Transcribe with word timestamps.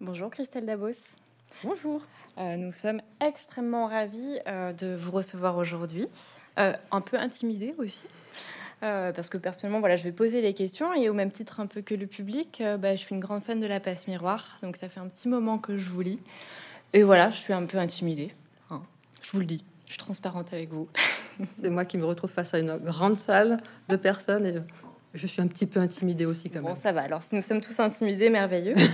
Bonjour 0.00 0.30
Christelle 0.30 0.64
Dabos. 0.64 0.92
Bonjour. 1.64 2.00
Euh, 2.38 2.56
nous 2.56 2.70
sommes 2.70 3.00
extrêmement 3.20 3.88
ravis 3.88 4.38
euh, 4.46 4.72
de 4.72 4.94
vous 4.94 5.10
recevoir 5.10 5.56
aujourd'hui. 5.56 6.06
Euh, 6.60 6.72
un 6.92 7.00
peu 7.00 7.16
intimidés 7.18 7.74
aussi. 7.78 8.06
parce 8.80 9.28
que 9.28 9.38
personnellement, 9.38 9.80
voilà, 9.80 9.96
je 9.96 10.04
vais 10.04 10.12
poser 10.12 10.40
les 10.40 10.54
questions 10.54 10.92
et 10.94 11.08
au 11.08 11.14
même 11.14 11.32
titre 11.32 11.58
un 11.58 11.66
peu 11.66 11.82
que 11.82 11.96
le 11.96 12.06
public, 12.06 12.62
bah, 12.78 12.94
je 12.94 13.00
suis 13.00 13.12
une 13.12 13.20
grande 13.20 13.42
fan 13.42 13.58
de 13.58 13.66
la 13.66 13.80
passe 13.80 14.06
miroir, 14.06 14.58
donc 14.62 14.76
ça 14.76 14.88
fait 14.88 15.00
un 15.00 15.08
petit 15.08 15.26
moment 15.26 15.58
que 15.58 15.76
je 15.76 15.90
vous 15.90 16.00
lis. 16.00 16.20
Et 16.92 17.02
voilà, 17.02 17.30
je 17.30 17.38
suis 17.38 17.52
un 17.52 17.66
peu 17.66 17.78
intimidée. 17.78 18.32
Hein. 18.70 18.82
je 19.20 19.32
vous 19.32 19.40
le 19.40 19.46
dis, 19.46 19.64
je 19.86 19.94
suis 19.94 19.98
transparente 19.98 20.52
avec 20.52 20.70
vous. 20.70 20.88
C'est 21.60 21.70
moi 21.70 21.84
qui 21.84 21.98
me 21.98 22.04
retrouve 22.04 22.30
face 22.30 22.54
à 22.54 22.60
une 22.60 22.76
grande 22.76 23.18
salle 23.18 23.60
de 23.88 23.96
personnes 23.96 24.46
et 24.46 24.54
je 25.14 25.26
suis 25.26 25.40
un 25.40 25.46
petit 25.46 25.66
peu 25.66 25.80
intimidée 25.80 26.26
aussi 26.26 26.50
quand 26.50 26.60
même. 26.60 26.74
Bon, 26.74 26.74
ça 26.74 26.92
va. 26.92 27.02
Alors, 27.02 27.22
si 27.22 27.34
nous 27.34 27.42
sommes 27.42 27.60
tous 27.60 27.78
intimidés, 27.80 28.30
merveilleux. 28.30 28.74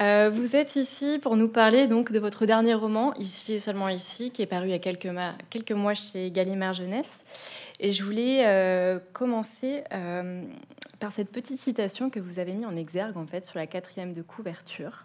Euh, 0.00 0.30
vous 0.32 0.54
êtes 0.54 0.76
ici 0.76 1.18
pour 1.20 1.36
nous 1.36 1.48
parler 1.48 1.88
donc 1.88 2.12
de 2.12 2.20
votre 2.20 2.46
dernier 2.46 2.74
roman, 2.74 3.12
Ici 3.14 3.54
et 3.54 3.58
seulement 3.58 3.88
ici, 3.88 4.30
qui 4.30 4.42
est 4.42 4.46
paru 4.46 4.68
il 4.68 4.70
y 4.70 4.74
a 4.74 4.78
quelques, 4.78 5.10
quelques 5.50 5.72
mois 5.72 5.94
chez 5.94 6.30
Gallimard 6.30 6.74
Jeunesse. 6.74 7.24
Et 7.80 7.90
je 7.90 8.04
voulais 8.04 8.46
euh, 8.46 9.00
commencer 9.12 9.82
euh, 9.92 10.40
par 11.00 11.10
cette 11.10 11.32
petite 11.32 11.58
citation 11.58 12.10
que 12.10 12.20
vous 12.20 12.38
avez 12.38 12.52
mis 12.52 12.64
en 12.64 12.76
exergue 12.76 13.16
en 13.16 13.26
fait 13.26 13.44
sur 13.44 13.58
la 13.58 13.66
quatrième 13.66 14.12
de 14.12 14.22
couverture, 14.22 15.04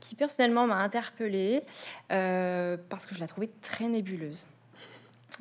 qui 0.00 0.16
personnellement 0.16 0.66
m'a 0.66 0.78
interpellée 0.78 1.62
parce 2.08 3.06
que 3.06 3.14
je 3.14 3.20
la 3.20 3.28
trouvais 3.28 3.50
très 3.60 3.86
nébuleuse. 3.86 4.48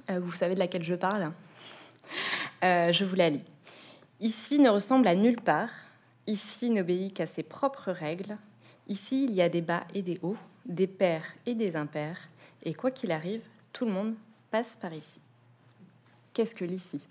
vous 0.10 0.34
savez 0.34 0.54
de 0.54 0.60
laquelle 0.60 0.84
je 0.84 0.94
parle? 0.94 1.32
Euh, 2.66 2.92
je 2.92 3.06
vous 3.06 3.16
la 3.16 3.30
lis. 3.30 3.44
Ici 4.20 4.60
ne 4.60 4.70
ressemble 4.70 5.08
à 5.08 5.16
nulle 5.16 5.40
part. 5.40 5.70
Ici 6.26 6.70
n'obéit 6.70 7.14
qu'à 7.14 7.28
ses 7.28 7.44
propres 7.44 7.92
règles. 7.92 8.38
Ici, 8.88 9.26
il 9.26 9.32
y 9.32 9.42
a 9.42 9.50
des 9.50 9.62
bas 9.62 9.84
et 9.94 10.02
des 10.02 10.20
hauts, 10.24 10.38
des 10.66 10.88
pairs 10.88 11.26
et 11.46 11.54
des 11.54 11.76
impairs. 11.76 12.18
Et 12.64 12.74
quoi 12.74 12.92
qu'il 12.92 13.12
arrive, 13.12 13.42
tout 13.72 13.86
le 13.86 13.92
monde 13.92 14.16
passe 14.50 14.78
par 14.82 14.94
ici. 14.94 15.22
Qu'est-ce 16.34 16.56
que 16.56 16.66
l'ici? 16.66 17.06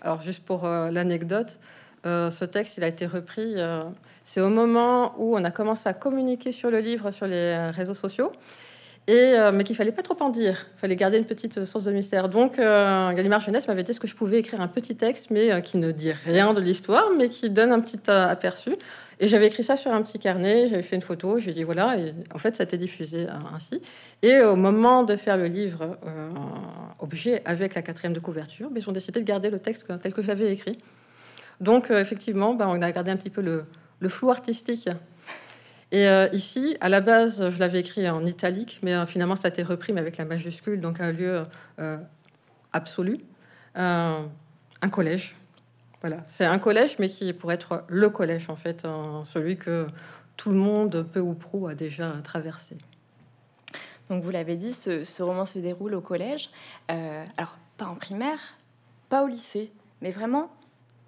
Alors, 0.00 0.22
juste 0.22 0.44
pour 0.44 0.64
euh, 0.64 0.90
l'anecdote, 0.90 1.58
euh, 2.06 2.30
ce 2.30 2.44
texte, 2.44 2.76
il 2.76 2.84
a 2.84 2.88
été 2.88 3.06
repris. 3.06 3.56
c'est 4.22 4.40
au 4.40 4.48
moment 4.48 5.14
où 5.18 5.36
on 5.36 5.42
a 5.42 5.50
commencé 5.50 5.88
à 5.88 5.94
communiquer 5.94 6.52
sur 6.52 6.70
le 6.70 6.78
livre 6.78 7.10
sur 7.10 7.26
les 7.26 7.70
réseaux 7.70 7.94
sociaux 7.94 8.30
euh, 9.10 9.52
mais 9.52 9.64
qu'il 9.64 9.74
fallait 9.74 9.92
pas 9.92 10.02
trop 10.02 10.16
en 10.20 10.28
dire. 10.28 10.66
Il 10.76 10.80
fallait 10.80 10.96
garder 10.96 11.16
une 11.16 11.24
petite 11.24 11.64
source 11.64 11.84
de 11.84 11.92
mystère. 11.92 12.28
Donc, 12.28 12.58
euh, 12.58 13.10
Gallimard 13.12 13.40
Jeunesse 13.40 13.66
m'avait 13.66 13.82
dit 13.82 13.98
que 13.98 14.06
je 14.06 14.14
pouvais 14.14 14.40
écrire 14.40 14.60
un 14.60 14.68
petit 14.68 14.96
texte, 14.96 15.30
mais 15.30 15.50
euh, 15.50 15.60
qui 15.60 15.78
ne 15.78 15.92
dit 15.92 16.12
rien 16.12 16.52
de 16.52 16.60
l'histoire, 16.60 17.10
mais 17.16 17.30
qui 17.30 17.48
donne 17.48 17.72
un 17.72 17.80
petit 17.80 17.98
aperçu. 18.10 18.76
Et 19.20 19.26
j'avais 19.26 19.46
écrit 19.46 19.64
ça 19.64 19.76
sur 19.76 19.92
un 19.92 20.02
petit 20.02 20.18
carnet, 20.18 20.68
j'avais 20.68 20.82
fait 20.82 20.94
une 20.94 21.02
photo, 21.02 21.38
j'ai 21.38 21.52
dit 21.52 21.64
voilà, 21.64 21.98
et 21.98 22.14
en 22.32 22.38
fait, 22.38 22.54
ça 22.54 22.62
a 22.62 22.64
été 22.64 22.76
diffusé 22.76 23.26
ainsi. 23.52 23.80
Et 24.22 24.40
au 24.42 24.54
moment 24.54 25.02
de 25.02 25.16
faire 25.16 25.36
le 25.36 25.46
livre 25.46 25.98
objet 27.00 27.42
avec 27.44 27.74
la 27.74 27.82
quatrième 27.82 28.12
de 28.12 28.20
couverture, 28.20 28.68
mais 28.68 28.74
ben, 28.74 28.82
ils 28.86 28.90
ont 28.90 28.92
décidé 28.92 29.18
de 29.18 29.24
garder 29.24 29.50
le 29.50 29.58
texte 29.58 29.86
tel 30.00 30.12
que 30.12 30.22
j'avais 30.22 30.52
écrit. 30.52 30.78
Donc, 31.60 31.90
effectivement, 31.90 32.54
ben, 32.54 32.68
on 32.68 32.80
a 32.80 32.92
gardé 32.92 33.10
un 33.10 33.16
petit 33.16 33.30
peu 33.30 33.40
le 33.40 34.08
flou 34.08 34.30
artistique 34.30 34.88
et 35.90 36.06
euh, 36.06 36.28
ici, 36.32 36.76
à 36.80 36.88
la 36.88 37.00
base, 37.00 37.48
je 37.48 37.58
l'avais 37.58 37.80
écrit 37.80 38.08
en 38.08 38.24
italique, 38.26 38.80
mais 38.82 38.94
euh, 38.94 39.06
finalement, 39.06 39.36
ça 39.36 39.48
a 39.48 39.50
été 39.50 39.62
repris 39.62 39.92
mais 39.92 40.00
avec 40.00 40.18
la 40.18 40.26
majuscule, 40.26 40.80
donc 40.80 41.00
un 41.00 41.12
lieu 41.12 41.42
euh, 41.78 41.98
absolu, 42.72 43.18
un 43.74 44.28
collège. 44.90 45.34
Voilà, 46.00 46.18
c'est 46.28 46.44
un 46.44 46.58
collège, 46.58 46.96
mais 46.98 47.08
qui 47.08 47.32
pourrait 47.32 47.54
être 47.54 47.84
le 47.88 48.08
collège, 48.10 48.50
en 48.50 48.56
fait, 48.56 48.86
celui 49.24 49.56
que 49.56 49.86
tout 50.36 50.50
le 50.50 50.56
monde, 50.56 51.06
peu 51.12 51.20
ou 51.20 51.34
prou, 51.34 51.66
a 51.66 51.74
déjà 51.74 52.12
traversé. 52.22 52.76
Donc, 54.08 54.22
vous 54.22 54.30
l'avez 54.30 54.56
dit, 54.56 54.72
ce, 54.72 55.22
roman 55.22 55.44
se 55.44 55.58
déroule 55.58 55.94
au 55.94 56.00
collège. 56.00 56.50
alors, 56.88 57.56
pas 57.78 57.86
en 57.86 57.94
primaire, 57.94 58.38
pas 59.08 59.24
au 59.24 59.26
lycée, 59.26 59.72
mais 60.00 60.10
vraiment 60.10 60.50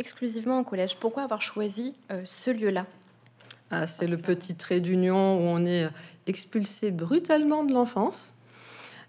exclusivement 0.00 0.58
au 0.58 0.64
collège. 0.64 0.97
Pourquoi 0.97 1.22
avoir 1.22 1.42
choisi 1.42 1.97
ce 2.24 2.50
lieu-là? 2.50 2.86
Ah, 3.70 3.86
c'est 3.86 4.06
le 4.06 4.16
petit 4.16 4.54
trait 4.54 4.81
d'union 4.81 5.36
où 5.36 5.42
on 5.42 5.64
est 5.64 5.88
expulsé 6.26 6.91
brutalement 6.91 7.64
de 7.64 7.72
l'enfance 7.72 8.32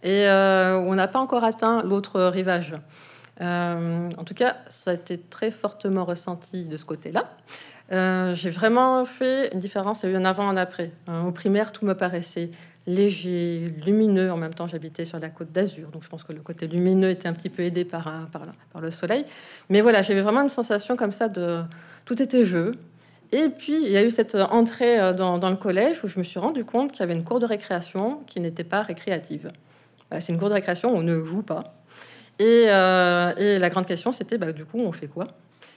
et 0.03 0.27
euh, 0.27 0.77
on 0.79 0.95
n'a 0.95 1.07
pas 1.07 1.19
encore 1.19 1.43
atteint 1.43 1.83
l'autre 1.83 2.21
rivage. 2.21 2.73
Euh, 3.41 4.09
en 4.17 4.23
tout 4.23 4.33
cas, 4.33 4.57
ça 4.69 4.91
a 4.91 4.93
été 4.93 5.17
très 5.17 5.51
fortement 5.51 6.05
ressenti 6.05 6.65
de 6.65 6.77
ce 6.77 6.85
côté-là. 6.85 7.29
Euh, 7.91 8.35
j'ai 8.35 8.49
vraiment 8.49 9.03
fait 9.05 9.53
une 9.53 9.59
différence, 9.59 10.03
il 10.03 10.09
y 10.09 10.09
a 10.09 10.13
eu 10.13 10.15
un 10.15 10.25
avant, 10.25 10.47
un 10.47 10.57
après. 10.57 10.91
au 11.25 11.31
primaire, 11.31 11.71
tout 11.71 11.85
me 11.85 11.93
paraissait 11.93 12.51
léger, 12.87 13.73
lumineux. 13.85 14.31
En 14.31 14.37
même 14.37 14.53
temps, 14.53 14.67
j'habitais 14.67 15.05
sur 15.05 15.19
la 15.19 15.29
côte 15.29 15.51
d'Azur, 15.51 15.89
donc 15.89 16.03
je 16.03 16.09
pense 16.09 16.23
que 16.23 16.33
le 16.33 16.41
côté 16.41 16.67
lumineux 16.67 17.09
était 17.09 17.27
un 17.27 17.33
petit 17.33 17.49
peu 17.49 17.63
aidé 17.63 17.85
par 17.85 18.29
le 18.79 18.91
soleil. 18.91 19.25
Mais 19.69 19.81
voilà, 19.81 20.01
j'avais 20.01 20.21
vraiment 20.21 20.41
une 20.41 20.49
sensation 20.49 20.95
comme 20.95 21.11
ça 21.11 21.27
de 21.27 21.61
tout 22.05 22.21
était 22.21 22.43
jeu, 22.43 22.73
et 23.31 23.49
puis, 23.49 23.81
il 23.81 23.89
y 23.89 23.97
a 23.97 24.03
eu 24.03 24.11
cette 24.11 24.35
entrée 24.35 24.99
euh, 24.99 25.13
dans, 25.13 25.49
le 25.49 25.55
collège 25.55 26.03
où 26.03 26.07
je 26.07 26.19
me 26.19 26.23
suis 26.23 26.39
rendu 26.39 26.65
compte 26.65 26.91
qu'il 26.91 26.99
y 26.99 27.03
avait 27.03 27.13
une 27.13 27.23
cour 27.23 27.39
de 27.39 27.45
récréation 27.45 28.21
qui 28.27 28.41
n'était 28.41 28.65
pas 28.65 28.81
récréative. 28.81 29.51
Bah, 30.09 30.19
c'est 30.19 30.33
une 30.33 30.39
cour 30.39 30.49
de 30.49 30.53
récréation 30.53 30.93
où 30.93 30.97
on 30.97 31.01
ne 31.03 31.23
joue 31.23 31.41
pas. 31.41 31.63
Et, 32.39 32.65
euh, 32.67 33.59
la 33.59 33.69
grande 33.69 33.85
question, 33.85 34.11
c'était 34.11 34.37
bah, 34.37 34.51
du 34.51 34.65
coup, 34.65 34.79
on 34.79 34.91
fait 34.91 35.07
quoi? 35.07 35.27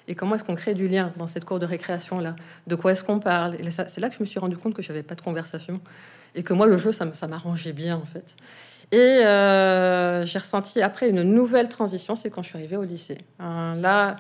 Et 0.09 0.15
comment 0.17 0.35
est-ce 0.35 0.45
qu'on 0.45 0.57
crée 0.57 0.75
du 0.75 0.89
lien 0.89 1.13
dans 1.17 1.29
cette 1.29 1.45
cour 1.45 1.61
de 1.61 1.67
récréation-là? 1.67 2.35
De 2.67 2.75
quoi 2.75 2.93
est-ce 2.93 3.05
qu'on 3.05 3.21
parle? 3.21 3.55
Et 3.55 3.71
c'est 3.71 3.99
là 3.99 4.09
que 4.09 4.17
je 4.17 4.21
me 4.21 4.27
suis 4.27 4.41
rendu 4.41 4.57
compte 4.57 4.75
que 4.75 4.83
je 4.83 4.89
n'avais 4.89 5.05
pas 5.05 5.15
de 5.15 5.23
conversation. 5.23 5.81
Et 6.35 6.43
que 6.43 6.53
moi, 6.53 6.67
le 6.67 6.77
jeu, 6.77 6.91
ça, 6.91 7.07
m'arrangeait 7.29 7.73
bien, 7.73 7.97
en 7.97 8.05
fait. 8.05 8.35
Et 8.91 8.97
euh, 8.99 10.25
j'ai 10.25 10.39
ressenti 10.39 10.83
après 10.83 11.09
une 11.09 11.23
nouvelle 11.23 11.69
transition, 11.69 12.17
c'est 12.17 12.29
quand 12.31 12.43
je 12.43 12.49
suis 12.49 12.59
arrivée 12.59 12.77
au 12.77 12.83
lycée. 12.83 13.19
là, 13.39 14.17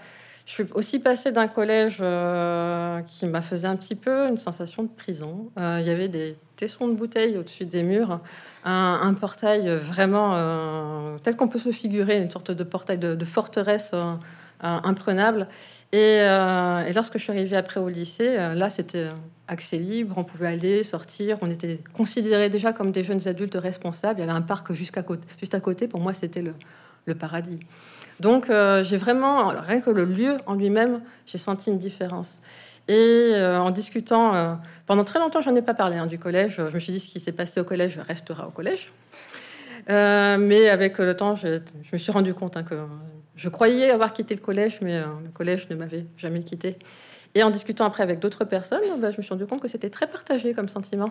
je 0.47 0.53
suis 0.53 0.65
aussi 0.75 0.99
passée 0.99 1.33
d'un 1.33 1.49
collège 1.49 1.99
euh, 2.01 3.01
qui 3.03 3.25
m'a 3.27 3.41
fait 3.41 3.65
un 3.65 3.77
petit 3.77 3.95
peu 3.95 4.29
une 4.29 4.39
sensation 4.39 4.83
de 4.83 4.89
prison. 4.89 5.51
Euh, 5.59 5.79
il 5.81 5.87
y 5.87 5.91
avait 5.91 6.09
des 6.09 6.37
tessons 6.57 6.87
de 6.87 6.95
bouteilles 6.95 7.39
au-dessus 7.39 7.65
des 7.65 7.83
murs, 7.83 8.21
un, 8.65 9.15
portail 9.15 9.69
vraiment 9.77 10.33
euh, 10.35 11.17
tel 11.23 11.37
qu'on 11.37 11.49
peut 11.49 11.59
se 11.59 11.73
figurer, 11.73 12.21
une 12.21 12.31
sorte 12.31 12.51
de 12.51 12.63
portail 12.63 12.99
de, 12.99 13.25
forteresse 13.25 13.93
imprenable. 14.61 15.49
Et, 15.93 16.21
lorsque 16.95 17.15
je 17.15 17.23
suis 17.23 17.33
arrivée 17.33 17.57
après 17.57 17.81
au 17.81 17.89
lycée, 17.89 18.37
là 18.37 18.71
c'était 18.71 19.09
accès 19.49 19.79
libre, 19.79 20.15
on 20.17 20.25
pouvait 20.25 20.47
aller, 20.47 20.85
sortir, 20.85 21.39
on 21.41 21.51
était 21.51 21.81
considérés 21.93 22.51
déjà 22.51 22.73
comme 22.73 22.93
des 22.93 23.03
jeunes 23.03 23.27
adultes 23.27 23.57
responsables. 23.57 24.21
Il 24.21 24.27
y 24.27 24.29
avait 24.29 24.39
un 24.39 24.43
parc 24.43 24.73
jusqu'à 24.73 25.03
côté, 25.03 25.27
juste 25.41 25.55
à 25.55 25.61
côté. 25.61 25.89
Pour 25.89 26.01
moi, 26.01 26.13
c'était 26.13 26.45
le 27.07 27.15
paradis. 27.15 27.59
Donc 28.21 28.51
euh, 28.51 28.85
j'ai 28.85 28.97
vraiment, 28.97 29.49
rien 29.49 29.81
que 29.81 29.91
le 29.91 30.05
lieu 30.05 30.37
en 30.47 30.55
lui-même, 30.55 31.01
j'ai 31.27 31.39
senti 31.39 31.71
une 31.71 31.79
différence. 31.79 32.41
Et 32.87 33.33
euh, 33.35 33.61
en 33.61 33.71
discutant, 33.71 34.35
euh, 34.35 34.55
pendant 34.87 35.05
très 35.05 35.19
longtemps, 35.19 35.41
j'en 35.41 35.55
ai 35.55 35.63
pas 35.63 35.75
parlé 35.75 35.97
hein, 35.97 36.07
du 36.07 36.19
collège. 36.19 36.57
Je 36.57 36.75
me 36.75 36.81
suis 36.81 36.93
dit 36.93 37.01
ce 37.01 37.09
qui 37.09 37.19
s'est 37.19 37.33
passé 37.33 37.61
au 37.61 37.65
collège 37.65 37.99
restera 37.99 38.47
au 38.47 38.51
collège. 38.51 38.93
mais 39.89 40.69
avec 40.69 40.99
le 40.99 41.15
temps, 41.15 41.35
je, 41.37 41.61
me 41.93 41.99
suis 41.99 42.13
rendu 42.13 42.35
compte 42.35 42.57
hein, 42.57 42.63
que 42.63 42.77
je 43.37 43.49
croyais 43.49 43.91
avoir 43.91 44.13
quitté 44.13 44.35
le 44.35 44.41
collège, 44.41 44.79
mais 44.81 45.01
le 45.01 45.31
collège 45.33 45.69
ne 45.71 45.75
m'avait 45.77 46.07
jamais 46.17 46.41
quitté. 46.41 46.79
Et 47.35 47.43
en 47.43 47.51
discutant 47.51 47.85
après 47.85 48.05
avec 48.05 48.21
d'autres 48.21 48.45
personnes, 48.45 48.83
bah, 48.99 49.11
je 49.11 49.17
me 49.17 49.23
suis 49.23 49.31
rendu 49.31 49.47
compte 49.47 49.61
que 49.61 49.67
c'était 49.67 49.91
très 49.91 50.07
partagé 50.07 50.55
comme 50.55 50.69
sentiment. 50.69 51.11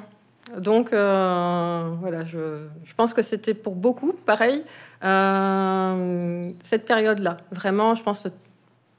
Donc 0.57 0.89
voilà, 0.89 2.25
je, 2.25 2.67
je, 2.83 2.93
pense 2.95 3.13
que 3.13 3.21
c'était 3.21 3.53
pour 3.53 3.75
beaucoup 3.75 4.13
pareil 4.13 4.63
euh, 5.03 6.51
cette 6.61 6.85
période-là, 6.85 7.37
vraiment, 7.51 7.95
je 7.95 8.03
pense 8.03 8.27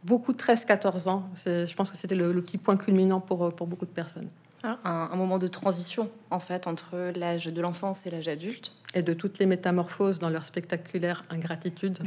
beaucoup 0.03 0.33
13-14 0.33 1.09
ans. 1.09 1.31
Je 1.47 1.75
pense 1.75 1.91
que 1.91 1.97
c'était 1.97 2.15
le, 2.15 2.41
petit 2.43 2.59
point 2.59 2.77
culminant 2.77 3.21
pour, 3.21 3.55
pour 3.55 3.67
beaucoup 3.67 3.87
de 3.87 3.91
personnes. 3.91 4.29
Ah, 4.63 4.79
un, 4.85 5.17
moment 5.17 5.39
de 5.39 5.47
transition, 5.47 6.11
en 6.31 6.39
fait, 6.39 6.67
entre 6.67 7.13
l'âge 7.17 7.47
de 7.47 7.61
l'enfance 7.61 8.07
et 8.07 8.11
l'âge 8.11 8.29
adulte. 8.29 8.73
Et 8.95 9.03
de 9.03 9.13
toutes 9.13 9.39
les 9.39 9.47
métamorphoses 9.47 10.19
dans 10.19 10.31
leur 10.31 10.45
spectaculaire 10.45 11.25
ingratitude. 11.31 11.99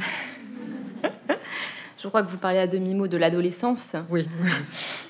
Je 1.98 2.06
crois 2.06 2.22
que 2.22 2.28
vous 2.28 2.38
parlez 2.38 2.58
à 2.58 2.68
demi-mot 2.68 3.08
de 3.08 3.16
l'adolescence. 3.16 3.94
Oui. 4.10 4.28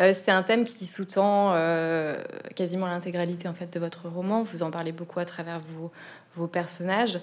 Euh, 0.00 0.14
c'est 0.14 0.30
un 0.30 0.42
thème 0.42 0.64
qui 0.64 0.86
sous-tend 0.86 1.52
euh, 1.54 2.22
quasiment 2.54 2.86
l'intégralité 2.86 3.48
en 3.48 3.54
fait 3.54 3.72
de 3.72 3.80
votre 3.80 4.08
roman. 4.08 4.42
Vous 4.42 4.62
en 4.62 4.70
parlez 4.70 4.92
beaucoup 4.92 5.18
à 5.18 5.24
travers 5.24 5.60
vos, 5.60 6.46
personnages. 6.46 7.18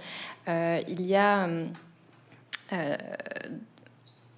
Euh, 0.50 0.81
il 0.89 1.01
y 1.01 1.16
a 1.16 1.48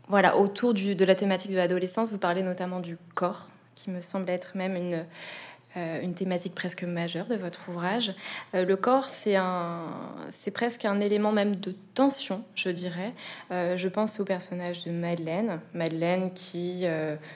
voilà 0.07 0.37
autour 0.37 0.75
de 0.75 1.05
la 1.05 1.15
thématique 1.15 1.49
de 1.49 1.55
l'adolescence, 1.55 2.11
vous 2.11 2.19
parlez 2.19 2.43
notamment 2.43 2.79
du 2.79 2.95
corps, 3.15 3.47
qui 3.73 3.89
me 3.89 4.01
semble 4.01 4.29
être 4.29 4.55
même 4.55 4.75
une 4.75 5.03
une 6.01 6.13
thématique 6.13 6.55
presque 6.55 6.83
majeure 6.83 7.27
de 7.27 7.35
votre 7.35 7.69
ouvrage. 7.69 8.13
Euh, 8.55 8.65
le 8.65 8.75
corps, 8.75 9.09
c'est 9.09 10.51
presque 10.51 10.85
un 10.85 10.99
élément 10.99 11.31
même 11.31 11.55
de 11.55 11.75
tension, 11.93 12.43
je 12.55 12.69
dirais. 12.69 13.13
Euh, 13.51 13.77
je 13.77 13.87
pense 13.87 14.19
au 14.19 14.25
personnage 14.25 14.85
de 14.85 14.91
Madeleine, 14.91 15.59
Madeleine 15.73 16.31
qui 16.33 16.85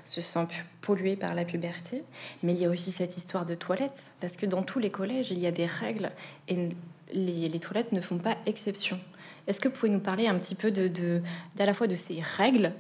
se 0.06 0.22
sent 0.22 0.48
polluée 0.82 1.16
par 1.16 1.36
la 1.36 1.46
puberté, 1.46 2.04
mais 2.44 2.54
il 2.54 2.60
y 2.60 2.66
a 2.66 2.70
aussi 2.70 2.92
cette 2.92 3.18
histoire 3.18 3.46
de 3.46 3.56
toilettes, 3.56 4.04
parce 4.20 4.36
que 4.36 4.46
dans 4.46 4.64
tous 4.64 4.80
les 4.80 4.90
collèges, 4.90 5.32
il 5.32 5.40
y 5.40 5.48
a 5.48 5.52
des 5.52 5.66
règles 5.66 6.12
et 6.48 6.70
les, 7.14 7.60
toilettes 7.60 7.92
ne 7.92 8.02
font 8.02 8.18
pas 8.18 8.38
exception. 8.46 9.00
Est-ce 9.48 9.60
que 9.60 9.68
vous 9.68 9.76
pouvez 9.76 9.92
nous 9.92 10.00
parler 10.00 10.28
un 10.28 10.38
petit 10.38 10.56
peu 10.56 10.72
de, 10.72 10.88
de, 10.88 11.22
d'à 11.56 11.66
la 11.66 11.74
fois 11.74 11.88
de 11.88 11.96
ces 11.96 12.22
règles 12.22 12.74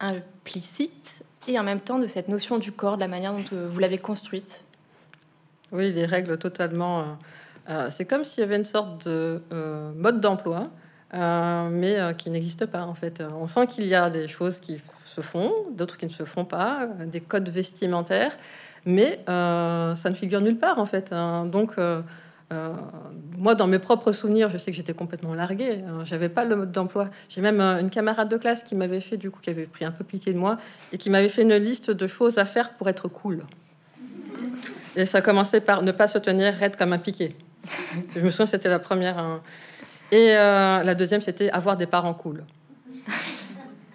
implicites 0.00 1.22
et 1.46 1.58
en 1.58 1.62
même 1.62 1.80
temps 1.80 1.98
de 1.98 2.08
cette 2.08 2.28
notion 2.28 2.58
du 2.58 2.72
corps, 2.72 2.96
de 2.96 3.00
la 3.00 3.08
manière 3.08 3.32
dont 3.32 3.68
vous 3.68 3.78
l'avez 3.78 3.98
construite? 3.98 4.64
Oui, 5.72 5.92
les 5.92 6.06
règles 6.06 6.38
totalement. 6.38 7.00
Euh, 7.00 7.04
euh, 7.68 7.86
c'est 7.90 8.04
comme 8.04 8.24
s'il 8.24 8.40
y 8.40 8.44
avait 8.44 8.56
une 8.56 8.64
sorte 8.64 9.06
de 9.06 9.42
euh, 9.52 9.92
mode 9.94 10.20
d'emploi, 10.20 10.64
mais 11.12 12.14
qui 12.16 12.30
n'existe 12.30 12.66
pas 12.66 12.82
en 12.82 12.94
fait. 12.94 13.22
On 13.40 13.46
sent 13.46 13.66
qu'il 13.66 13.86
y 13.86 13.94
a 13.94 14.10
des 14.10 14.28
choses 14.28 14.60
qui 14.60 14.80
se 15.04 15.20
font, 15.20 15.52
d'autres 15.72 15.96
qui 15.96 16.06
ne 16.06 16.10
se 16.10 16.24
font 16.24 16.44
pas, 16.44 16.88
des 17.06 17.20
codes 17.20 17.48
vestimentaires, 17.48 18.32
mais 18.86 19.20
ça 19.26 20.10
ne 20.10 20.14
figure 20.14 20.40
nulle 20.40 20.58
part 20.58 20.78
en 20.78 20.86
fait. 20.86 21.12
Hein. 21.12 21.46
Donc 21.46 21.76
moi, 23.36 23.54
dans 23.56 23.66
mes 23.66 23.78
propres 23.80 24.12
souvenirs, 24.12 24.48
je 24.50 24.58
sais 24.58 24.70
que 24.70 24.76
j'étais 24.76 24.94
complètement 24.94 25.34
larguée. 25.34 25.82
Hein. 25.86 26.04
J'avais 26.04 26.28
pas 26.28 26.44
le 26.44 26.56
mode 26.56 26.72
d'emploi. 26.72 27.10
J'ai 27.28 27.40
même 27.40 27.60
une 27.60 27.90
camarade 27.90 28.28
de 28.28 28.36
classe 28.36 28.62
qui 28.62 28.74
m'avait 28.76 29.00
fait, 29.00 29.16
du 29.16 29.30
coup, 29.30 29.40
qui 29.40 29.50
avait 29.50 29.66
pris 29.66 29.84
un 29.84 29.92
peu 29.92 30.04
pitié 30.04 30.32
de 30.32 30.38
moi 30.38 30.58
et 30.92 30.98
qui 30.98 31.10
m'avait 31.10 31.28
fait 31.28 31.42
une 31.42 31.56
liste 31.56 31.90
de 31.90 32.06
choses 32.06 32.38
à 32.38 32.44
faire 32.44 32.74
pour 32.74 32.88
être 32.88 33.08
cool. 33.08 33.44
Et 34.96 35.06
ça 35.06 35.20
commençait 35.20 35.60
par 35.60 35.82
ne 35.82 35.92
pas 35.92 36.08
se 36.08 36.18
tenir 36.18 36.54
raide 36.54 36.76
comme 36.76 36.92
un 36.92 36.98
piquet. 36.98 37.34
Je 38.14 38.20
me 38.20 38.30
souviens, 38.30 38.46
c'était 38.46 38.68
la 38.68 38.78
première. 38.78 39.18
Hein. 39.18 39.40
Et 40.12 40.34
euh, 40.36 40.82
la 40.82 40.94
deuxième, 40.94 41.20
c'était 41.20 41.50
avoir 41.50 41.76
des 41.76 41.86
parents 41.86 42.14
cool. 42.14 42.44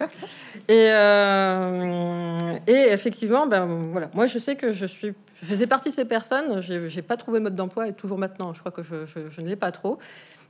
Et, 0.67 0.89
euh, 0.89 2.57
et 2.65 2.91
effectivement, 2.91 3.45
ben, 3.45 3.65
voilà. 3.91 4.09
moi 4.15 4.25
je 4.25 4.39
sais 4.39 4.55
que 4.55 4.73
je, 4.73 4.87
suis, 4.87 5.13
je 5.39 5.45
faisais 5.45 5.67
partie 5.67 5.89
de 5.89 5.93
ces 5.93 6.05
personnes. 6.05 6.59
Je 6.61 6.73
n'ai 6.95 7.01
pas 7.03 7.17
trouvé 7.17 7.39
mode 7.39 7.55
d'emploi 7.55 7.87
et 7.87 7.93
toujours 7.93 8.17
maintenant, 8.17 8.51
je 8.53 8.61
crois 8.61 8.71
que 8.71 8.81
je, 8.81 9.05
je, 9.05 9.41
ne 9.41 9.47
l'ai 9.47 9.55
pas 9.55 9.71
trop. 9.71 9.99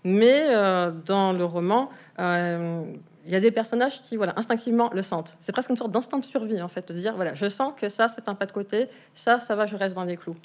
Mais 0.06 0.44
euh, 0.56 0.92
dans 1.06 1.34
le 1.34 1.44
roman, 1.44 1.90
il 3.26 3.32
y 3.32 3.36
a 3.36 3.40
des 3.40 3.52
personnages 3.52 4.02
qui, 4.02 4.18
voilà, 4.18 4.34
instinctivement 4.38 4.92
le 4.94 5.02
sentent. 5.02 5.36
C'est 5.40 5.52
presque 5.52 5.70
une 5.70 5.76
sorte 5.76 5.92
d'instinct 5.92 6.20
de 6.20 6.26
survie, 6.26 6.62
en 6.62 6.68
fait, 6.68 6.88
de 6.88 6.94
se 6.94 7.00
dire, 7.00 7.16
voilà, 7.16 7.34
je 7.34 7.50
sens 7.50 7.74
que 7.76 7.90
ça, 7.90 8.08
c'est 8.08 8.30
un 8.30 8.36
pas 8.36 8.46
de 8.46 8.52
côté, 8.52 8.88
ça, 9.16 9.40
ça 9.40 9.56
va, 9.56 9.66
je 9.66 9.76
reste 9.76 9.96
dans 9.96 10.04
les 10.04 10.18
clous. 10.18 10.36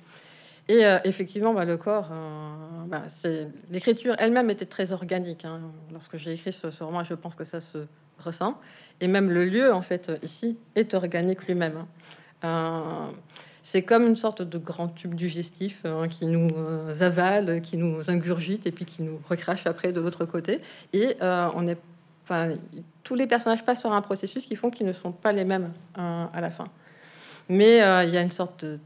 Et 0.69 0.87
euh, 0.87 0.99
effectivement, 1.05 1.53
bah, 1.53 1.65
le 1.65 1.77
corps, 1.77 2.11
euh, 2.13 2.87
bah, 2.87 3.03
c'est 3.09 3.49
l'écriture 3.71 4.15
elle-même 4.19 4.51
était 4.51 4.67
très 4.67 4.93
organique. 4.93 5.45
Hein. 5.45 5.61
Lorsque 5.93 6.17
j'ai 6.17 6.33
écrit 6.33 6.53
ce, 6.53 6.69
roman, 6.83 7.03
je 7.05 7.15
pense 7.15 7.35
que 7.35 7.45
ça 7.45 7.61
se 7.61 7.79
ressent. 8.19 8.59
Et 9.01 9.09
même 9.09 9.31
le 9.31 9.45
lieu, 9.45 9.73
en 9.73 9.83
fait, 9.83 10.13
ici, 10.23 10.57
est 10.77 10.95
organique 10.95 11.47
lui-même. 11.47 11.77
Hein. 11.77 11.89
Euh, 12.45 13.13
c'est 13.63 13.83
comme 13.83 14.07
une 14.07 14.17
sorte 14.17 14.43
de 14.43 14.59
grand 14.59 14.89
tube 14.89 15.15
digestif 15.15 15.85
hein, 15.85 16.09
qui 16.09 16.27
nous 16.27 16.49
avale, 17.03 17.61
qui 17.61 17.77
nous 17.77 18.09
ingurgite 18.09 18.67
et 18.67 18.71
puis 18.71 18.85
qui 18.85 19.03
nous 19.03 19.21
recrache 19.29 19.67
après 19.67 19.93
de 19.93 20.01
l'autre 20.01 20.25
côté. 20.25 20.61
Et 20.93 21.17
on 21.21 21.67
tous 23.03 23.15
les 23.15 23.27
personnages 23.27 23.65
passent 23.65 23.83
par 23.83 23.93
un 23.93 24.03
processus 24.03 24.47
qui 24.47 24.57
font 24.57 24.71
qu'ils 24.71 24.87
ne 24.87 24.93
sont 24.93 25.13
pas 25.13 25.33
les 25.33 25.45
mêmes 25.45 25.73
euh, 25.99 26.25
à 26.33 26.41
la 26.41 26.51
fin. 26.51 26.69
Mais 27.49 27.83
euh, 27.83 28.05
il 28.05 28.11
y 28.11 28.17
a 28.17 28.23
une 28.23 28.31
sorte 28.31 28.65
de 28.65 28.79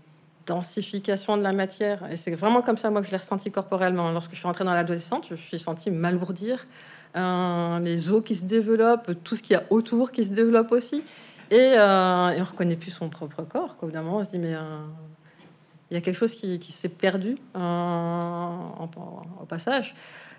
densification 0.47 1.37
de 1.37 1.43
la 1.43 1.53
matière. 1.53 2.11
Et 2.11 2.17
c'est 2.17 2.35
vraiment 2.35 2.63
comme 2.63 2.77
ça, 2.77 2.91
moi, 2.91 3.01
que 3.01 3.07
je 3.07 3.13
l'ai 3.13 3.19
ressenti 3.19 3.51
corporellement. 3.51 4.11
Lorsque 4.11 4.31
je 4.33 4.37
suis 4.37 4.47
rentrée 4.47 4.65
dans 4.65 4.75
l'adolescente, 4.75 5.27
je 5.31 5.35
suis 5.35 5.59
sentie 5.59 5.91
m'alourdir. 5.91 6.67
Euh, 7.17 7.79
les 7.81 8.11
os 8.11 8.23
qui 8.25 8.35
se 8.35 8.45
développent, 8.45 9.13
tout 9.23 9.37
ce 9.37 9.43
qu'il 9.43 9.53
y 9.53 9.57
a 9.57 9.65
autour 9.71 10.11
qui 10.11 10.25
se 10.25 10.33
développe 10.33 10.73
aussi. 10.73 11.03
Et, 11.51 11.75
on 11.77 12.31
ne 12.37 12.43
reconnaît 12.43 12.77
plus 12.77 12.91
son 12.91 13.09
propre 13.09 13.43
corps. 13.43 13.77
Au 13.81 13.87
bout 13.87 13.93
d'un 13.93 14.03
moment, 14.03 14.19
on 14.19 14.25
se 14.25 14.31
dit, 14.31 14.39
mais 14.39 14.55
il 15.91 15.95
y 15.95 15.97
a 15.97 16.01
quelque 16.01 16.17
chose 16.17 16.35
qui, 16.35 16.73
s'est 16.73 16.89
perdu 16.89 17.37
au 17.55 19.45
passage. 19.47 19.95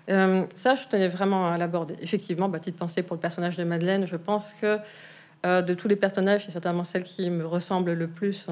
Euh, 0.08 0.44
ça, 0.54 0.74
je 0.74 0.86
tenais 0.86 1.08
vraiment 1.08 1.48
à 1.48 1.58
l'aborder. 1.58 1.96
Effectivement, 2.00 2.48
bah, 2.48 2.58
petite 2.58 2.76
pensée 2.76 3.02
pour 3.02 3.16
le 3.16 3.20
personnage 3.20 3.56
de 3.56 3.64
Madeleine. 3.64 4.06
Je 4.06 4.16
pense 4.16 4.52
que 4.60 4.78
euh, 5.44 5.62
de 5.62 5.74
tous 5.74 5.88
les 5.88 5.96
personnages, 5.96 6.44
c'est 6.46 6.52
certainement 6.52 6.84
celle 6.84 7.04
qui 7.04 7.28
me 7.30 7.44
ressemble 7.44 7.92
le 7.92 8.08
plus 8.08 8.46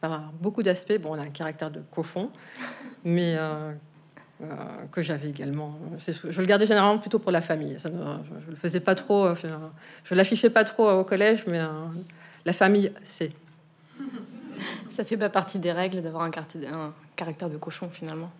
par 0.00 0.32
beaucoup 0.40 0.62
d'aspects. 0.62 0.98
Bon, 1.00 1.14
elle 1.14 1.20
a 1.20 1.24
un 1.24 1.30
caractère 1.30 1.70
de 1.70 1.80
cochon, 1.90 2.30
mais 3.04 3.36
euh, 3.36 3.72
que 4.92 5.02
j'avais 5.02 5.28
également. 5.28 5.78
Je 5.98 6.40
le 6.40 6.46
gardais 6.46 6.66
généralement 6.66 6.98
plutôt 6.98 7.18
pour 7.18 7.32
la 7.32 7.40
famille. 7.40 7.78
Ça 7.78 7.90
je, 7.90 7.94
ne 7.94 8.50
le 8.50 8.56
faisais 8.56 8.80
pas 8.80 8.94
trop. 8.94 9.34
je 9.34 10.14
l'affichais 10.14 10.50
pas 10.50 10.64
trop 10.64 10.90
au 10.90 11.04
collège, 11.04 11.44
mais 11.46 11.60
la 12.44 12.52
famille, 12.52 12.92
c'est. 13.02 13.32
Ça 14.88 15.04
fait 15.04 15.18
pas 15.18 15.28
partie 15.28 15.58
des 15.58 15.72
règles 15.72 16.00
d'avoir 16.00 16.22
un 16.22 16.30
caractère 17.14 17.50
de 17.50 17.58
cochon 17.58 17.90
finalement. 17.90 18.30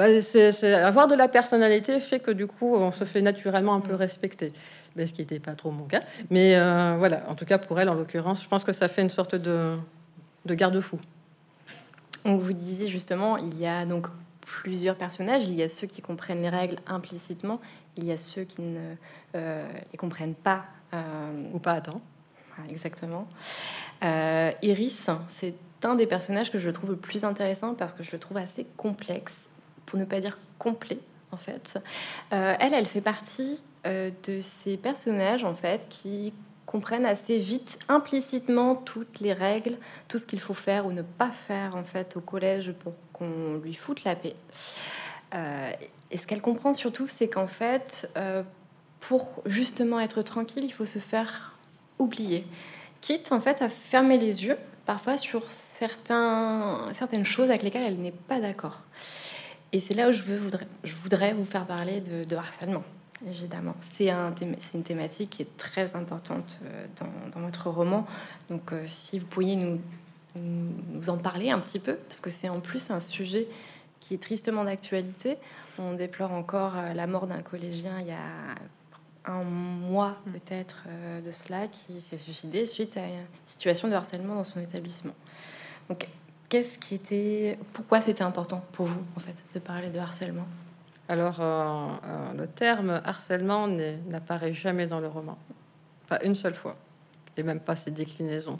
Bah, 0.00 0.06
avoir 0.86 1.08
de 1.08 1.14
la 1.14 1.28
personnalité 1.28 2.00
fait 2.00 2.20
que 2.20 2.30
du 2.30 2.46
coup, 2.46 2.74
on 2.74 2.90
se 2.90 3.04
fait 3.04 3.20
naturellement 3.20 3.74
un 3.74 3.80
peu 3.80 3.94
respecter. 3.94 4.54
Mais 4.96 5.04
ce 5.04 5.12
qui 5.12 5.20
n'était 5.20 5.40
pas 5.40 5.52
trop 5.52 5.70
mon 5.70 5.84
cas. 5.84 6.00
Mais 6.30 6.56
euh, 6.56 6.94
voilà, 6.96 7.28
en 7.28 7.34
tout 7.34 7.44
cas 7.44 7.58
pour 7.58 7.78
elle, 7.78 7.90
en 7.90 7.94
l'occurrence, 7.94 8.42
je 8.42 8.48
pense 8.48 8.64
que 8.64 8.72
ça 8.72 8.88
fait 8.88 9.02
une 9.02 9.10
sorte 9.10 9.34
de, 9.34 9.76
de 10.46 10.54
garde-fou. 10.54 10.98
On 12.24 12.36
vous 12.36 12.54
disait 12.54 12.88
justement, 12.88 13.36
il 13.36 13.58
y 13.58 13.66
a 13.66 13.84
donc 13.84 14.06
plusieurs 14.40 14.96
personnages. 14.96 15.42
Il 15.44 15.54
y 15.54 15.62
a 15.62 15.68
ceux 15.68 15.86
qui 15.86 16.00
comprennent 16.00 16.40
les 16.40 16.48
règles 16.48 16.78
implicitement. 16.86 17.60
Il 17.98 18.04
y 18.04 18.12
a 18.12 18.16
ceux 18.16 18.44
qui 18.44 18.62
ne 18.62 18.94
euh, 19.34 19.68
les 19.92 19.98
comprennent 19.98 20.34
pas. 20.34 20.64
Euh, 20.94 21.52
Ou 21.52 21.58
pas 21.58 21.72
à 21.72 21.80
temps. 21.82 22.00
Exactement. 22.70 23.28
Iris, 24.00 25.10
c'est 25.28 25.54
un 25.84 25.94
des 25.94 26.06
personnages 26.06 26.50
que 26.50 26.56
je 26.56 26.70
trouve 26.70 26.88
le 26.88 26.96
plus 26.96 27.22
intéressant 27.24 27.74
parce 27.74 27.92
que 27.92 28.02
je 28.02 28.12
le 28.12 28.18
trouve 28.18 28.38
assez 28.38 28.66
complexe 28.78 29.49
pour 29.90 29.98
ne 29.98 30.04
pas 30.04 30.20
dire 30.20 30.38
complet 30.58 31.00
en 31.32 31.36
fait. 31.36 31.78
Euh, 32.32 32.54
elle, 32.60 32.74
elle 32.74 32.86
fait 32.86 33.00
partie 33.00 33.60
euh, 33.86 34.10
de 34.26 34.40
ces 34.40 34.76
personnages 34.76 35.44
en 35.44 35.54
fait 35.54 35.88
qui 35.88 36.32
comprennent 36.64 37.06
assez 37.06 37.38
vite 37.38 37.76
implicitement 37.88 38.76
toutes 38.76 39.18
les 39.18 39.32
règles, 39.32 39.76
tout 40.06 40.18
ce 40.18 40.26
qu'il 40.26 40.38
faut 40.38 40.54
faire 40.54 40.86
ou 40.86 40.92
ne 40.92 41.02
pas 41.02 41.32
faire 41.32 41.74
en 41.74 41.82
fait 41.82 42.16
au 42.16 42.20
collège 42.20 42.72
pour 42.72 42.94
qu'on 43.12 43.56
lui 43.62 43.74
foute 43.74 44.04
la 44.04 44.14
paix. 44.14 44.36
Euh, 45.34 45.72
et 46.12 46.16
ce 46.16 46.28
qu'elle 46.28 46.40
comprend 46.40 46.72
surtout, 46.72 47.08
c'est 47.08 47.28
qu'en 47.28 47.48
fait, 47.48 48.12
pour 49.00 49.42
justement 49.46 50.00
être 50.00 50.22
tranquille, 50.22 50.64
il 50.64 50.72
faut 50.72 50.86
se 50.86 50.98
faire 50.98 51.56
oublier, 51.98 52.44
quitte 53.00 53.30
en 53.30 53.40
fait 53.40 53.62
à 53.62 53.68
fermer 53.68 54.18
les 54.18 54.44
yeux 54.44 54.56
parfois 54.86 55.16
sur 55.16 55.48
certains, 55.50 56.88
certaines 56.92 57.24
choses 57.24 57.48
avec 57.50 57.62
lesquelles 57.62 57.84
elle 57.84 58.00
n'est 58.00 58.10
pas 58.10 58.40
d'accord. 58.40 58.82
Et 59.72 59.80
c'est 59.80 59.94
là 59.94 60.08
où 60.08 60.12
je, 60.12 60.22
veux, 60.22 60.36
voudrais, 60.36 60.66
je 60.82 60.94
voudrais 60.94 61.32
vous 61.32 61.44
faire 61.44 61.64
parler 61.64 62.00
de, 62.00 62.36
harcèlement, 62.36 62.82
évidemment. 63.26 63.76
C'est 63.92 64.10
un, 64.10 64.34
une 64.74 64.82
thématique 64.82 65.30
qui 65.30 65.42
est 65.42 65.56
très 65.56 65.94
importante 65.94 66.58
euh, 66.64 66.86
dans, 66.98 67.30
dans 67.38 67.46
votre 67.46 67.70
roman. 67.70 68.06
Donc, 68.48 68.72
euh, 68.72 68.82
si 68.86 69.18
vous 69.20 69.26
pourriez 69.26 69.56
nous, 69.56 69.80
nous 70.36 71.10
en 71.10 71.18
parler 71.18 71.50
un 71.50 71.60
petit 71.60 71.78
peu, 71.78 71.94
parce 71.94 72.20
que 72.20 72.30
c'est 72.30 72.48
en 72.48 72.60
plus 72.60 72.90
un 72.90 73.00
sujet 73.00 73.46
qui 74.00 74.14
est 74.14 74.18
tristement 74.18 74.64
d'actualité. 74.64 75.36
On 75.78 75.94
déplore 75.94 76.32
encore 76.32 76.76
euh, 76.76 76.92
la 76.92 77.06
mort 77.06 77.26
d'un 77.26 77.42
collégien 77.42 77.98
il 78.00 78.08
y 78.08 78.12
a 78.12 78.54
un 79.26 79.44
mois 79.44 80.16
mmh. 80.26 80.32
peut-être 80.32 80.84
de 81.22 81.30
cela 81.30 81.68
qui 81.68 82.00
s'est 82.00 82.16
suicidé 82.16 82.64
suite 82.64 82.96
à 82.96 83.04
une 83.06 83.26
situation 83.46 83.86
de 83.86 83.92
harcèlement 83.92 84.34
dans 84.34 84.44
son 84.44 84.60
établissement. 84.60 85.12
Donc 85.90 86.08
Qu'est-ce 86.50 86.78
qui 86.78 86.96
était, 86.96 87.56
pourquoi 87.72 88.00
c'était 88.00 88.24
important 88.24 88.60
pour 88.72 88.86
vous 88.86 89.04
en 89.16 89.20
fait 89.20 89.44
de 89.54 89.60
parler 89.60 89.88
de 89.88 90.00
harcèlement? 90.00 90.48
Alors 91.08 91.36
euh, 91.40 91.44
euh, 91.44 92.32
le 92.36 92.48
terme 92.48 93.00
harcèlement 93.04 93.68
n'apparaît 94.08 94.52
jamais 94.52 94.88
dans 94.88 94.98
le 94.98 95.06
roman, 95.06 95.38
pas 96.08 96.18
une 96.24 96.34
seule 96.34 96.56
fois, 96.56 96.74
et 97.36 97.44
même 97.44 97.60
pas 97.60 97.76
ses 97.76 97.92
déclinaisons. 97.92 98.56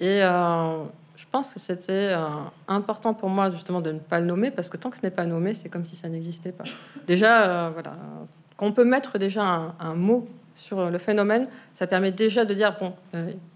Et 0.00 0.24
euh, 0.24 0.82
je 1.14 1.24
pense 1.30 1.54
que 1.54 1.60
c'était 1.60 2.12
important 2.66 3.14
pour 3.14 3.28
moi 3.28 3.52
justement 3.52 3.80
de 3.80 3.92
ne 3.92 4.00
pas 4.00 4.18
le 4.18 4.26
nommer 4.26 4.50
parce 4.50 4.68
que 4.68 4.76
tant 4.76 4.90
que 4.90 4.96
ce 4.96 5.02
n'est 5.04 5.12
pas 5.12 5.24
nommé, 5.24 5.54
c'est 5.54 5.68
comme 5.68 5.86
si 5.86 5.94
ça 5.94 6.08
n'existait 6.08 6.50
pas. 6.50 6.64
Déjà, 7.06 7.70
voilà, 7.70 7.94
qu'on 8.56 8.72
peut 8.72 8.84
mettre 8.84 9.18
déjà 9.18 9.44
un, 9.44 9.74
un, 9.78 9.94
mot 9.94 10.28
sur 10.56 10.90
le 10.90 10.98
phénomène, 10.98 11.46
ça 11.72 11.86
permet 11.86 12.10
déjà 12.10 12.44
de 12.44 12.52
dire 12.52 12.76
bon, 12.80 12.94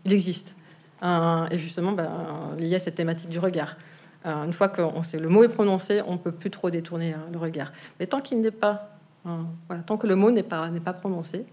il 0.05 0.13
existe. 0.13 0.55
Euh, 1.03 1.47
et 1.51 1.59
justement, 1.59 1.93
ben, 1.93 2.57
y 2.61 2.75
a 2.75 2.79
cette 2.79 2.95
thématique 2.95 3.29
du 3.29 3.39
regard. 3.39 3.77
Euh, 4.25 4.45
une 4.45 4.53
fois 4.53 4.69
que 4.69 4.83
sait, 5.03 5.19
le 5.19 5.29
mot 5.29 5.45
est 5.45 5.49
prononcé, 5.49 6.03
on 6.07 6.19
peut 6.19 6.33
plus 6.33 6.51
trop 6.51 6.71
détourner 6.71 7.13
hein, 7.13 7.27
le 7.33 7.39
regard. 7.39 7.73
Mais 8.01 8.07
tant 8.07 8.21
qu'il 8.21 8.41
n'est 8.41 8.51
pas, 8.51 8.91
euh, 9.27 9.31
tant 9.87 9.97
que 9.97 10.07
le 10.07 10.17
mot 10.17 10.31
n'est 10.31 10.43
pas, 10.43 10.69
n'est 10.71 10.81
pas 10.81 10.95
prononcé, 10.95 11.47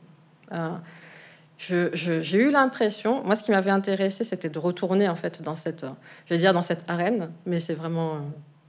j'ai 1.57 2.37
eu 2.37 2.51
l'impression, 2.51 3.23
moi 3.23 3.35
ce 3.35 3.43
qui 3.43 3.51
m'avait 3.51 3.71
intéressé, 3.71 4.23
c'était 4.23 4.49
de 4.49 4.59
retourner 4.59 5.09
en 5.09 5.15
fait 5.15 5.41
dans 5.41 5.55
cette, 5.55 5.85
je 6.25 6.33
vais 6.33 6.39
dire 6.39 6.53
dans 6.53 6.61
cette 6.61 6.83
arène, 6.87 7.31
mais 7.45 7.59
c'est 7.59 7.73
vraiment 7.73 8.21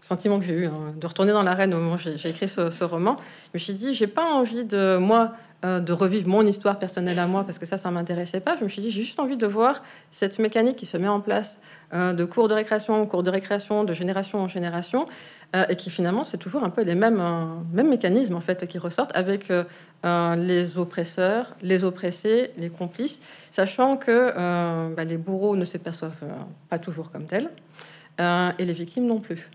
sentiment 0.05 0.39
que 0.39 0.45
j'ai 0.45 0.53
eu, 0.53 0.67
hein, 0.67 0.95
de 1.01 1.07
retourner 1.07 1.33
dans 1.33 1.43
l'arène 1.43 1.73
au 1.73 1.79
moment 1.79 1.95
où 1.95 1.99
j'ai 1.99 2.29
écrit 2.29 2.47
ce, 2.47 2.85
roman. 2.85 3.17
Je 3.17 3.51
me 3.55 3.59
suis 3.59 3.73
dit, 3.73 3.95
j'ai 3.95 4.07
pas 4.07 4.25
envie 4.25 4.65
de 4.65 4.99
moi 4.99 5.33
euh, 5.65 5.81
de 5.81 5.95
revivre 5.95 6.29
mon 6.29 6.43
histoire 6.47 6.79
personnelle 6.79 7.19
à 7.19 7.27
moi 7.27 7.45
parce 7.45 7.59
que 7.59 7.65
ça, 7.65 7.79
ça 7.79 7.91
m'intéressait 7.91 8.41
pas. 8.41 8.55
Je 8.59 8.65
me 8.65 8.69
suis 8.69 8.83
dit, 8.83 8.91
j'ai 8.91 9.03
juste 9.03 9.19
envie 9.19 9.39
de 9.39 9.47
voir 9.47 9.83
cette 10.11 10.39
mécanique 10.39 10.77
qui 10.77 10.85
se 10.85 10.99
met 10.99 11.09
en 11.09 11.21
place 11.21 11.59
euh, 11.95 12.13
de 12.13 12.27
cours 12.27 12.49
de 12.49 12.55
récréation 12.55 13.01
en 13.01 13.07
cours 13.07 13.23
de 13.23 13.31
récréation, 13.31 13.83
de 13.83 13.95
génération 13.95 14.41
en 14.41 14.49
génération, 14.49 15.07
euh, 15.57 15.65
et 15.71 15.77
qui 15.77 15.89
finalement, 15.89 16.23
c'est 16.23 16.37
toujours 16.37 16.65
un 16.65 16.71
peu 16.71 16.83
les 16.83 16.95
mêmes, 16.95 17.23
mêmes 17.73 17.89
mécanismes 17.89 18.35
en 18.35 18.43
fait 18.43 18.67
qui 18.67 18.77
ressortent 18.77 19.17
avec 19.17 19.51
les 20.37 20.77
oppresseurs, 20.77 21.57
les 21.63 21.83
oppressés, 21.83 22.51
les 22.59 22.69
complices, 22.69 23.23
sachant 23.51 23.97
que 23.97 24.95
bah, 24.95 25.05
les 25.05 25.17
bourreaux 25.17 25.57
ne 25.57 25.65
se 25.65 25.79
perçoivent 25.79 26.27
pas 26.69 26.79
toujours 26.79 27.11
comme 27.11 27.25
tels, 27.25 27.49
et 28.19 28.65
les 28.67 28.75
victimes 28.75 29.07
non 29.07 29.21
plus. 29.21 29.49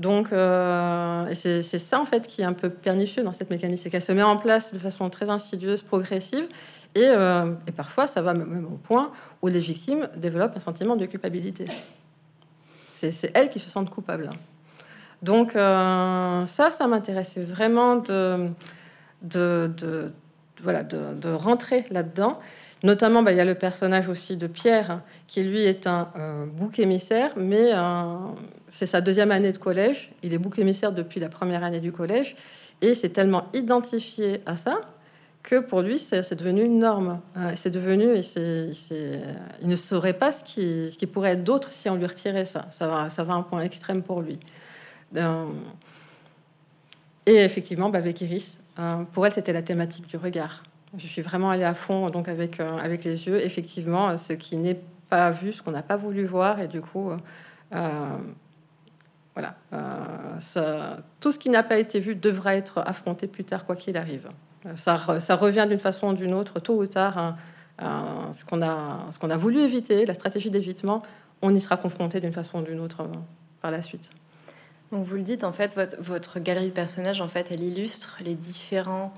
Donc, 0.00 0.32
euh, 0.32 1.30
c'est 1.34 1.60
ça 1.62 2.00
en 2.00 2.06
fait 2.06 2.26
qui 2.26 2.40
est 2.40 2.44
un 2.44 2.54
peu 2.54 2.70
pernicieux 2.70 3.22
dans 3.22 3.32
cette 3.32 3.50
mécanique, 3.50 3.78
c'est 3.78 3.90
qu'elle 3.90 4.00
se 4.00 4.12
met 4.12 4.22
en 4.22 4.38
place 4.38 4.72
de 4.72 4.78
façon 4.78 5.10
très 5.10 5.28
insidieuse, 5.28 5.82
progressive, 5.82 6.48
et, 6.94 7.04
euh, 7.04 7.52
parfois 7.76 8.06
ça 8.06 8.22
va 8.22 8.32
même 8.32 8.64
au 8.64 8.78
point 8.78 9.12
où 9.42 9.48
les 9.48 9.58
victimes 9.58 10.08
développent 10.16 10.56
un 10.56 10.60
sentiment 10.60 10.96
de 10.96 11.04
culpabilité. 11.04 11.66
C'est 12.92 13.30
elles 13.34 13.50
qui 13.50 13.58
se 13.58 13.68
sentent 13.68 13.90
coupables. 13.90 14.30
Donc 15.20 15.54
euh, 15.54 16.46
ça, 16.46 16.70
ça 16.70 16.86
m'intéressait 16.86 17.42
vraiment 17.42 17.96
de, 17.96 18.48
voilà, 20.62 20.82
de 20.82 21.30
rentrer 21.30 21.84
là-dedans. 21.90 22.32
Notamment, 22.82 23.22
bah, 23.22 23.32
il 23.32 23.36
y 23.36 23.40
a 23.40 23.44
le 23.44 23.54
personnage 23.54 24.08
aussi 24.08 24.36
de 24.36 24.46
Pierre, 24.46 25.00
qui 25.26 25.42
lui 25.42 25.62
est 25.62 25.86
un 25.86 26.08
euh, 26.16 26.46
bouc 26.46 26.78
émissaire, 26.78 27.32
mais 27.36 27.72
euh, 27.74 28.16
c'est 28.68 28.86
sa 28.86 29.02
deuxième 29.02 29.30
année 29.30 29.52
de 29.52 29.58
collège. 29.58 30.12
Il 30.22 30.32
est 30.32 30.38
bouc 30.38 30.58
émissaire 30.58 30.92
depuis 30.92 31.20
la 31.20 31.28
première 31.28 31.62
année 31.62 31.80
du 31.80 31.92
collège, 31.92 32.36
et 32.80 32.94
c'est 32.94 33.10
tellement 33.10 33.48
identifié 33.52 34.40
à 34.46 34.56
ça 34.56 34.80
que 35.42 35.60
pour 35.60 35.82
lui, 35.82 35.98
c'est 35.98 36.34
devenu 36.34 36.62
une 36.64 36.78
norme. 36.78 37.20
Euh, 37.36 37.52
c'est 37.54 37.70
devenu, 37.70 38.14
il 38.36 39.68
ne 39.68 39.76
saurait 39.76 40.14
pas 40.14 40.32
ce 40.32 40.44
qui, 40.44 41.06
pourrait 41.06 41.32
être 41.32 41.44
d'autre 41.44 41.72
si 41.72 41.90
on 41.90 41.96
lui 41.96 42.06
retirait 42.06 42.46
ça. 42.46 42.66
Ça 42.70 42.88
va, 42.88 43.08
à 43.08 43.36
un 43.36 43.42
point 43.42 43.60
extrême 43.60 44.02
pour 44.02 44.22
lui. 44.22 44.38
et 47.26 47.36
effectivement, 47.36 47.90
bah, 47.90 47.98
avec 47.98 48.22
Iris, 48.22 48.58
pour 49.12 49.26
elle, 49.26 49.32
c'était 49.32 49.52
la 49.52 49.62
thématique 49.62 50.06
du 50.06 50.16
regard. 50.16 50.62
Je 50.96 51.06
suis 51.06 51.22
vraiment 51.22 51.50
allée 51.50 51.64
à 51.64 51.74
fond 51.74 52.10
donc 52.10 52.28
avec, 52.28 52.58
euh, 52.58 52.76
avec 52.78 53.04
les 53.04 53.26
yeux. 53.26 53.40
Effectivement, 53.40 54.16
ce 54.16 54.32
qui 54.32 54.56
n'est 54.56 54.80
pas 55.08 55.30
vu, 55.30 55.52
ce 55.52 55.62
qu'on 55.62 55.70
n'a 55.70 55.82
pas 55.82 55.96
voulu 55.96 56.24
voir, 56.24 56.60
et 56.60 56.68
du 56.68 56.80
coup, 56.80 57.10
euh, 57.72 58.16
voilà, 59.34 59.54
euh, 59.72 60.96
tout 61.20 61.32
ce 61.32 61.38
qui 61.38 61.48
n'a 61.48 61.62
pas 61.62 61.78
été 61.78 62.00
vu 62.00 62.14
devra 62.14 62.56
être 62.56 62.78
affronté 62.78 63.26
plus 63.26 63.44
tard, 63.44 63.66
quoi 63.66 63.76
qu'il 63.76 63.96
arrive. 63.96 64.28
Ça, 64.74 65.20
ça 65.20 65.36
revient 65.36 65.66
d'une 65.68 65.78
façon 65.78 66.08
ou 66.08 66.14
d'une 66.14 66.34
autre, 66.34 66.60
tôt 66.60 66.76
ou 66.80 66.86
tard, 66.86 67.16
hein, 67.18 67.36
ce 68.32 68.44
qu'on 68.44 68.62
a, 68.62 69.06
ce 69.10 69.26
a 69.26 69.36
voulu 69.36 69.60
éviter, 69.60 70.04
la 70.04 70.14
stratégie 70.14 70.50
d'évitement, 70.50 71.00
on 71.40 71.54
y 71.54 71.60
sera 71.60 71.76
confronté 71.76 72.20
d'une 72.20 72.32
façon 72.32 72.60
ou 72.60 72.62
d'une 72.62 72.80
autre 72.80 73.08
par 73.62 73.70
la 73.70 73.80
suite. 73.80 74.10
Donc 74.92 75.06
vous 75.06 75.16
le 75.16 75.22
dites, 75.22 75.44
en 75.44 75.52
fait, 75.52 75.74
votre, 75.74 75.96
votre 76.00 76.40
galerie 76.40 76.68
de 76.68 76.74
personnages, 76.74 77.20
en 77.20 77.28
fait, 77.28 77.48
elle 77.50 77.62
illustre 77.62 78.18
les 78.22 78.34
différents 78.34 79.14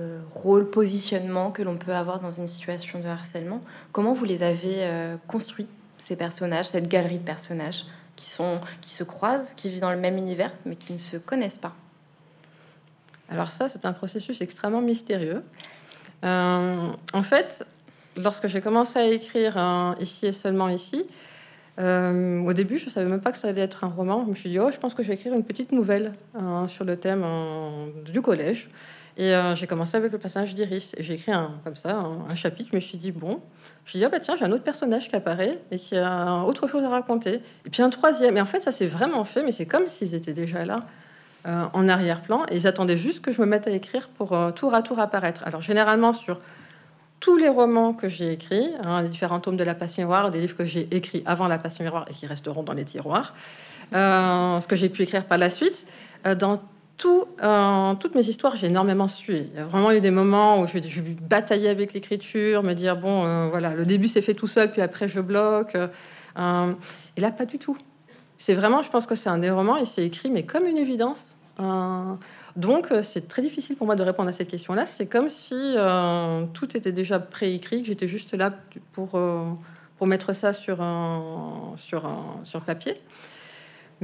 euh, 0.00 0.20
rôle, 0.34 0.70
positionnement 0.70 1.50
que 1.50 1.62
l'on 1.62 1.76
peut 1.76 1.92
avoir 1.92 2.18
dans 2.18 2.30
une 2.30 2.48
situation 2.48 2.98
de 2.98 3.06
harcèlement. 3.06 3.60
Comment 3.92 4.14
vous 4.14 4.24
les 4.24 4.42
avez 4.42 4.76
euh, 4.78 5.16
construits, 5.28 5.66
ces 5.98 6.16
personnages, 6.16 6.64
cette 6.64 6.88
galerie 6.88 7.18
de 7.18 7.24
personnages 7.24 7.84
qui, 8.16 8.24
sont, 8.24 8.58
qui 8.80 8.88
se 8.88 9.04
croisent, 9.04 9.52
qui 9.54 9.68
vivent 9.68 9.82
dans 9.82 9.90
le 9.92 9.98
même 9.98 10.16
univers, 10.16 10.50
mais 10.64 10.76
qui 10.76 10.94
ne 10.94 10.98
se 10.98 11.18
connaissent 11.18 11.58
pas? 11.58 11.74
Alors 13.28 13.50
ça, 13.50 13.68
c'est 13.68 13.84
un 13.84 13.92
processus 13.92 14.40
extrêmement 14.40 14.80
mystérieux. 14.80 15.42
Euh, 16.24 16.88
en 17.12 17.22
fait, 17.22 17.62
lorsque 18.16 18.46
j'ai 18.46 18.62
commencé 18.62 18.98
à 18.98 19.06
écrire 19.06 19.94
Ici 20.00 20.24
et 20.24 20.32
seulement 20.32 20.70
ici, 20.70 21.04
au 21.78 22.52
début, 22.54 22.78
je 22.78 22.88
savais 22.88 23.10
même 23.10 23.20
pas 23.20 23.32
que 23.32 23.38
ça 23.38 23.48
allait 23.48 23.60
être 23.60 23.84
un 23.84 23.88
roman. 23.88 24.24
Je 24.24 24.30
me 24.30 24.34
suis 24.34 24.48
dit, 24.48 24.58
oh, 24.58 24.70
je 24.72 24.78
pense 24.78 24.94
que 24.94 25.02
je 25.02 25.08
vais 25.08 25.14
écrire 25.14 25.34
une 25.34 25.44
petite 25.44 25.72
nouvelle 25.72 26.14
sur 26.66 26.86
le 26.86 26.96
thème 26.96 27.26
du 28.06 28.22
collège. 28.22 28.70
Et 29.16 29.34
euh, 29.34 29.54
j'ai 29.54 29.66
commencé 29.66 29.96
avec 29.96 30.10
le 30.12 30.18
personnage 30.18 30.54
d'Iris. 30.54 30.94
J'ai 30.98 31.14
écrit 31.14 31.32
un, 31.32 31.52
comme 31.64 31.76
ça 31.76 31.98
un, 32.28 32.34
chapitre. 32.34 32.70
Je 32.70 32.76
me 32.76 32.80
suis 32.80 32.96
dit, 32.96 33.12
bon, 33.12 33.40
je 33.84 33.98
dit, 33.98 34.04
ah 34.04 34.08
bah 34.08 34.20
tiens, 34.20 34.36
j'ai 34.36 34.44
un 34.44 34.52
autre 34.52 34.64
personnage 34.64 35.08
qui 35.08 35.16
apparaît 35.16 35.60
et 35.70 35.78
qui 35.78 35.96
a 35.96 36.44
autre 36.44 36.66
chose 36.66 36.82
à 36.84 36.88
raconter. 36.88 37.40
Et 37.66 37.70
puis 37.70 37.82
un 37.82 37.90
troisième. 37.90 38.36
Et 38.36 38.40
en 38.40 38.46
fait, 38.46 38.60
ça 38.60 38.72
s'est 38.72 38.86
vraiment 38.86 39.24
fait, 39.24 39.42
mais 39.42 39.52
c'est 39.52 39.66
comme 39.66 39.86
s'ils 39.88 40.14
étaient 40.14 40.32
déjà 40.32 40.64
là. 40.64 40.80
Euh, 41.44 41.64
en 41.72 41.88
arrière-plan 41.88 42.44
et 42.52 42.54
ils 42.54 42.68
attendaient 42.68 42.96
juste 42.96 43.20
que 43.20 43.32
je 43.32 43.40
me 43.40 43.46
mette 43.46 43.66
à 43.66 43.72
écrire 43.72 44.08
pour 44.10 44.32
euh, 44.32 44.52
tour 44.52 44.74
à 44.74 44.82
tour 44.82 45.00
apparaître. 45.00 45.42
Alors 45.44 45.60
généralement 45.60 46.12
sur 46.12 46.38
tous 47.18 47.36
les 47.36 47.48
romans 47.48 47.94
que 47.94 48.08
j'ai 48.08 48.30
écrits, 48.30 48.70
hein, 48.84 49.02
les 49.02 49.08
différents 49.08 49.40
tomes 49.40 49.56
de 49.56 49.64
La 49.64 49.74
Passion 49.74 50.04
Miroir, 50.04 50.30
des 50.30 50.40
livres 50.40 50.56
que 50.56 50.64
j'ai 50.64 50.86
écrits 50.94 51.24
avant 51.26 51.48
La 51.48 51.58
Passion 51.58 51.82
Miroir 51.82 52.04
et 52.08 52.14
qui 52.14 52.26
resteront 52.26 52.62
dans 52.62 52.74
les 52.74 52.84
tiroirs, 52.84 53.34
ce 53.92 54.66
que 54.68 54.76
j'ai 54.76 54.88
pu 54.88 55.02
écrire 55.02 55.24
par 55.24 55.36
la 55.36 55.50
suite, 55.50 55.84
dans 56.38 56.62
tout, 56.96 57.24
euh, 57.42 57.94
toutes 57.94 58.14
mes 58.14 58.28
histoires, 58.28 58.56
j'ai 58.56 58.66
énormément 58.66 59.08
sué. 59.08 59.48
Il 59.52 59.56
y 59.56 59.60
a 59.60 59.64
vraiment 59.64 59.90
eu 59.92 60.00
des 60.00 60.10
moments 60.10 60.60
où 60.60 60.66
je, 60.66 60.78
je 60.86 61.00
batailler 61.00 61.68
avec 61.68 61.92
l'écriture, 61.92 62.62
me 62.62 62.74
dire 62.74 62.96
bon, 62.96 63.24
euh, 63.24 63.48
voilà, 63.48 63.74
le 63.74 63.84
début 63.84 64.08
s'est 64.08 64.22
fait 64.22 64.34
tout 64.34 64.46
seul, 64.46 64.70
puis 64.70 64.82
après 64.82 65.08
je 65.08 65.20
bloque. 65.20 65.74
Euh, 65.74 66.72
et 67.16 67.20
là, 67.20 67.30
pas 67.30 67.46
du 67.46 67.58
tout. 67.58 67.76
C'est 68.38 68.54
vraiment, 68.54 68.82
je 68.82 68.90
pense 68.90 69.06
que 69.06 69.14
c'est 69.14 69.28
un 69.28 69.38
des 69.38 69.50
romans 69.50 69.76
et 69.76 69.84
c'est 69.84 70.04
écrit, 70.04 70.30
mais 70.30 70.44
comme 70.44 70.66
une 70.66 70.78
évidence. 70.78 71.34
donc, 72.56 72.88
c'est 73.02 73.28
très 73.28 73.42
difficile 73.42 73.76
pour 73.76 73.86
moi 73.86 73.94
de 73.94 74.02
répondre 74.02 74.28
à 74.28 74.32
cette 74.32 74.48
question-là. 74.48 74.86
C'est 74.86 75.06
comme 75.06 75.28
si 75.28 75.76
tout 76.52 76.76
était 76.76 76.90
déjà 76.90 77.20
préécrit, 77.20 77.82
que 77.82 77.88
j'étais 77.88 78.08
juste 78.08 78.34
là 78.34 78.52
pour, 78.92 79.20
pour 79.98 80.06
mettre 80.08 80.32
ça 80.32 80.52
sur, 80.52 80.78
sur, 81.76 82.10
sur 82.42 82.60
papier. 82.62 83.00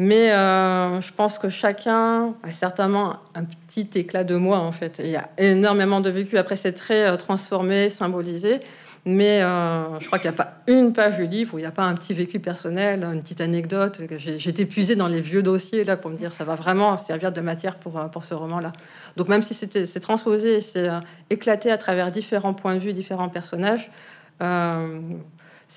Mais 0.00 0.30
euh, 0.30 1.00
je 1.00 1.12
pense 1.12 1.40
que 1.40 1.48
chacun 1.48 2.32
a 2.44 2.52
certainement 2.52 3.16
un 3.34 3.42
petit 3.42 3.88
éclat 3.96 4.22
de 4.22 4.36
moi, 4.36 4.58
en 4.60 4.70
fait. 4.70 5.00
il 5.02 5.10
y 5.10 5.16
a 5.16 5.28
énormément 5.38 6.00
de 6.00 6.08
vécu. 6.08 6.38
Après, 6.38 6.54
c'est 6.54 6.70
très 6.70 7.08
euh, 7.08 7.16
transformé, 7.16 7.90
symbolisé. 7.90 8.60
Mais 9.04 9.42
euh, 9.42 9.98
je 9.98 10.06
crois 10.06 10.20
qu'il 10.20 10.30
n'y 10.30 10.36
a 10.36 10.44
pas 10.44 10.52
une 10.68 10.92
page 10.92 11.16
du 11.16 11.26
livre 11.26 11.54
où 11.54 11.58
il 11.58 11.62
n'y 11.62 11.66
a 11.66 11.72
pas 11.72 11.82
un 11.82 11.94
petit 11.94 12.14
vécu 12.14 12.38
personnel, 12.38 13.02
une 13.02 13.22
petite 13.22 13.40
anecdote. 13.40 14.00
J'ai 14.18 14.48
été 14.48 14.66
puisé 14.66 14.94
dans 14.94 15.08
les 15.08 15.20
vieux 15.20 15.42
dossiers 15.42 15.82
là 15.82 15.96
pour 15.96 16.12
me 16.12 16.16
dire 16.16 16.32
ça 16.32 16.44
va 16.44 16.54
vraiment 16.54 16.96
servir 16.96 17.32
de 17.32 17.40
matière 17.40 17.76
pour, 17.76 17.98
pour 18.10 18.24
ce 18.24 18.34
roman-là. 18.34 18.72
Donc 19.16 19.28
même 19.28 19.42
si 19.42 19.54
c'est 19.54 20.00
transposé, 20.00 20.60
c'est 20.60 20.88
éclaté 21.30 21.70
à 21.70 21.78
travers 21.78 22.10
différents 22.10 22.54
points 22.54 22.74
de 22.74 22.80
vue, 22.80 22.92
différents 22.92 23.30
personnages, 23.30 23.90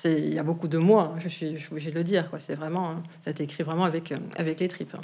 il 0.04 0.34
y 0.34 0.38
a 0.38 0.42
beaucoup 0.42 0.68
de 0.68 0.78
moi, 0.78 1.14
je 1.18 1.28
suis, 1.28 1.56
obligée 1.70 1.90
de 1.90 1.96
le 1.96 2.04
dire. 2.04 2.28
C'est 2.38 2.54
vraiment, 2.54 2.94
ça 3.20 3.28
a 3.28 3.30
été 3.30 3.44
écrit 3.44 3.62
vraiment 3.62 3.84
avec, 3.84 4.12
euh, 4.12 4.18
avec 4.36 4.60
les 4.60 4.68
tripes. 4.68 4.96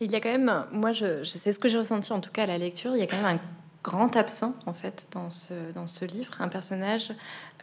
Il 0.00 0.10
y 0.10 0.16
a 0.16 0.20
quand 0.20 0.30
même, 0.30 0.66
moi, 0.72 0.92
je, 0.92 1.22
c'est 1.24 1.52
ce 1.52 1.58
que 1.58 1.68
j'ai 1.68 1.78
ressenti 1.78 2.12
en 2.12 2.20
tout 2.20 2.30
cas 2.30 2.42
à 2.44 2.46
la 2.46 2.58
lecture. 2.58 2.96
Il 2.96 3.00
y 3.00 3.02
a 3.02 3.06
quand 3.06 3.16
même 3.16 3.36
un 3.36 3.40
grand 3.84 4.16
absent 4.16 4.54
en 4.66 4.72
fait 4.72 5.06
dans 5.12 5.30
ce, 5.30 5.52
dans 5.74 5.86
ce 5.86 6.04
livre, 6.06 6.34
un 6.40 6.48
personnage 6.48 7.12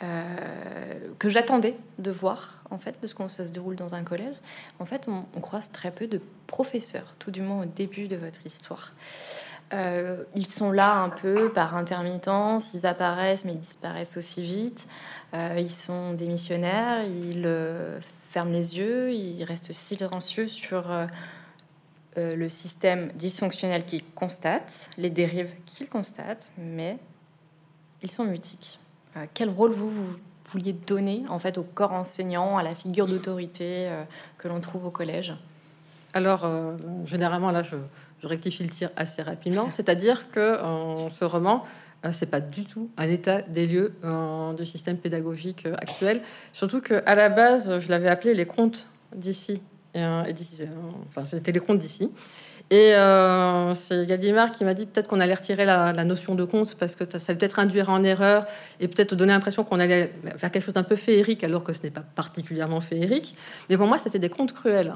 euh, 0.03 1.09
que 1.17 1.27
j'attendais 1.27 1.75
de 1.97 2.11
voir 2.11 2.61
en 2.69 2.77
fait 2.77 2.95
parce 3.01 3.13
qu'on 3.13 3.27
ça 3.27 3.45
se 3.45 3.51
déroule 3.51 3.75
dans 3.75 3.95
un 3.95 4.03
collège. 4.03 4.35
En 4.79 4.85
fait, 4.85 5.09
on, 5.09 5.41
croise 5.41 5.71
très 5.71 5.91
peu 5.91 6.07
de 6.07 6.21
professeurs, 6.47 7.15
tout 7.19 7.31
du 7.31 7.41
moins 7.41 7.63
au 7.63 7.65
début 7.65 8.07
de 8.07 8.15
votre 8.15 8.45
histoire. 8.45 8.93
Euh, 9.73 10.23
ils 10.35 10.47
sont 10.47 10.71
là 10.71 11.01
un 11.01 11.09
peu 11.09 11.51
par 11.51 11.75
intermittence, 11.75 12.73
ils 12.73 12.85
apparaissent 12.85 13.43
mais 13.43 13.53
ils 13.53 13.59
disparaissent 13.59 14.15
aussi 14.15 14.43
vite. 14.43 14.87
Euh, 15.33 15.55
ils 15.57 15.71
sont 15.71 16.13
des 16.13 16.27
missionnaires, 16.27 17.05
ils 17.05 17.43
euh, 17.45 17.99
ferment 18.31 18.51
les 18.51 18.77
yeux, 18.77 19.13
ils 19.13 19.43
restent 19.43 19.71
silencieux 19.71 20.47
sur 20.47 20.91
euh, 20.91 21.07
le 22.15 22.49
système 22.49 23.11
dysfonctionnel 23.13 23.85
qu'ils 23.85 24.03
constatent, 24.03 24.89
les 24.97 25.09
dérives 25.09 25.53
qu'ils 25.65 25.87
constatent, 25.87 26.51
mais 26.57 26.97
ils 28.03 28.11
sont 28.11 28.25
mutiques. 28.25 28.79
quel 29.33 29.49
rôle 29.49 29.71
vous, 29.71 29.91
vouliez 30.51 30.73
donner 30.73 31.23
en 31.29 31.39
fait 31.39 31.57
au 31.57 31.63
corps 31.63 31.93
enseignant, 31.93 32.57
à 32.57 32.63
la 32.63 32.73
figure 32.73 33.07
d'autorité 33.07 33.89
que 34.37 34.49
l'on 34.49 34.59
trouve 34.59 34.85
au 34.85 34.91
collège? 34.91 35.33
Alors, 36.13 36.45
généralement, 37.05 37.51
là, 37.51 37.63
je, 37.63 37.77
je, 38.21 38.27
rectifie 38.27 38.63
le 38.63 38.69
tir 38.69 38.89
assez 38.97 39.21
rapidement. 39.21 39.71
C'est-à-dire 39.71 40.29
que 40.31 40.61
en 40.61 41.09
ce 41.09 41.23
roman, 41.23 41.63
c'est 42.11 42.29
pas 42.29 42.39
du 42.39 42.65
tout 42.65 42.89
un 42.97 43.07
état 43.07 43.41
des 43.43 43.67
lieux 43.67 43.93
euh, 44.03 44.53
du 44.53 44.65
système 44.65 44.97
pédagogique 44.97 45.65
euh, 45.65 45.75
actuel. 45.75 46.21
Surtout 46.53 46.81
que 46.81 47.03
à 47.05 47.15
la 47.15 47.29
base, 47.29 47.79
je 47.79 47.89
l'avais 47.89 48.09
appelé 48.09 48.33
les 48.33 48.45
contes 48.45 48.87
d'ici. 49.15 49.61
enfin, 49.95 51.25
c'était 51.25 51.51
les 51.51 51.59
contes 51.59 51.77
d'ici. 51.77 52.09
Et 52.71 52.95
euh, 52.95 53.75
c'est 53.75 54.05
Gallimard 54.07 54.53
qui 54.53 54.63
m'a 54.63 54.73
dit 54.73 54.85
peut-être 54.85 55.09
qu'on 55.09 55.19
allait 55.19 55.33
retirer 55.33 55.65
la, 55.65 55.91
notion 56.05 56.35
de 56.35 56.45
conte 56.45 56.75
parce 56.75 56.95
que 56.95 57.03
ça 57.05 57.17
allait 57.27 57.37
peut-être 57.37 57.59
induire 57.59 57.89
en 57.89 58.01
erreur 58.01 58.47
et 58.79 58.87
peut-être 58.87 59.13
donner 59.13 59.33
l'impression 59.33 59.65
qu'on 59.65 59.79
allait 59.81 60.13
faire 60.37 60.51
quelque 60.51 60.63
chose 60.63 60.73
d'un 60.73 60.83
peu 60.83 60.95
féerique 60.95 61.43
alors 61.43 61.65
que 61.65 61.73
ce 61.73 61.83
n'est 61.83 61.91
pas 61.91 62.05
particulièrement 62.15 62.79
féerique. 62.79 63.35
Mais 63.69 63.75
pour 63.75 63.87
moi, 63.87 63.97
c'était 63.97 64.19
des 64.19 64.29
contes 64.29 64.53
cruels. 64.53 64.93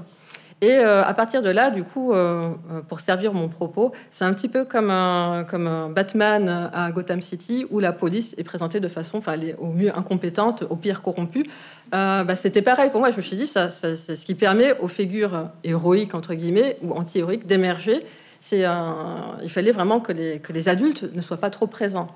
Et 0.62 0.72
euh, 0.72 1.04
à 1.04 1.14
partir 1.14 1.44
de 1.44 1.50
là, 1.50 1.70
du 1.70 1.84
coup, 1.84 2.14
euh, 2.14 2.52
euh, 2.72 2.82
pour 2.88 3.02
servir 3.02 3.34
mon 3.34 3.50
propos, 3.50 3.92
c'est 4.10 4.24
un 4.24 4.34
petit 4.34 4.48
peu 4.48 4.64
comme 4.64 4.90
un, 4.90 5.46
Batman 5.90 6.70
à 6.74 6.92
Gotham 6.92 7.22
City 7.22 7.66
où 7.72 7.80
la 7.80 7.92
police 7.92 8.36
est 8.38 8.44
présentée 8.44 8.80
de 8.80 8.88
façon, 8.88 9.18
enfin, 9.18 9.38
au 9.60 9.68
mieux 9.68 9.96
incompétente, 9.96 10.64
au 10.70 10.78
pire 10.78 11.02
corrompue. 11.02 11.46
Bah, 11.92 12.36
c'était 12.36 12.62
pareil 12.62 12.90
pour 12.90 13.00
moi. 13.00 13.12
Je 13.12 13.18
me 13.18 13.22
suis 13.22 13.36
dit, 13.36 13.48
ça, 13.48 13.70
c'est 13.70 13.96
ce 13.96 14.26
qui 14.26 14.36
permet 14.36 14.78
aux 14.80 14.88
figures 14.88 15.50
héroïques 15.64 16.16
entre 16.16 16.34
guillemets 16.34 16.78
ou 16.82 16.94
anti-héroïques 16.94 17.46
d'émerger. 17.46 18.06
Il 18.52 19.50
fallait 19.50 19.72
vraiment 19.72 20.00
que 20.00 20.14
les, 20.14 20.40
que 20.40 20.54
les 20.54 20.70
adultes 20.70 21.04
ne 21.14 21.22
soient 21.22 21.38
pas 21.38 21.50
trop 21.50 21.68
présents. 21.68 22.08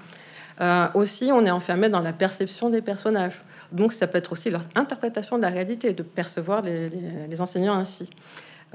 aussi, 0.93 1.31
on 1.34 1.46
est 1.46 1.51
enfermé 1.51 1.89
dans 1.89 2.01
la 2.01 2.13
perception 2.13 2.69
des 2.69 2.81
personnages. 2.81 3.41
Donc 3.71 3.93
ça 3.93 4.07
peut 4.07 4.17
être 4.17 4.31
aussi 4.31 4.49
leur 4.49 4.63
interprétation 4.75 5.38
de 5.38 5.41
la 5.41 5.49
réalité, 5.49 5.93
de 5.93 6.03
percevoir 6.03 6.61
les, 6.61 7.41
enseignants 7.41 7.75
ainsi. 7.75 8.09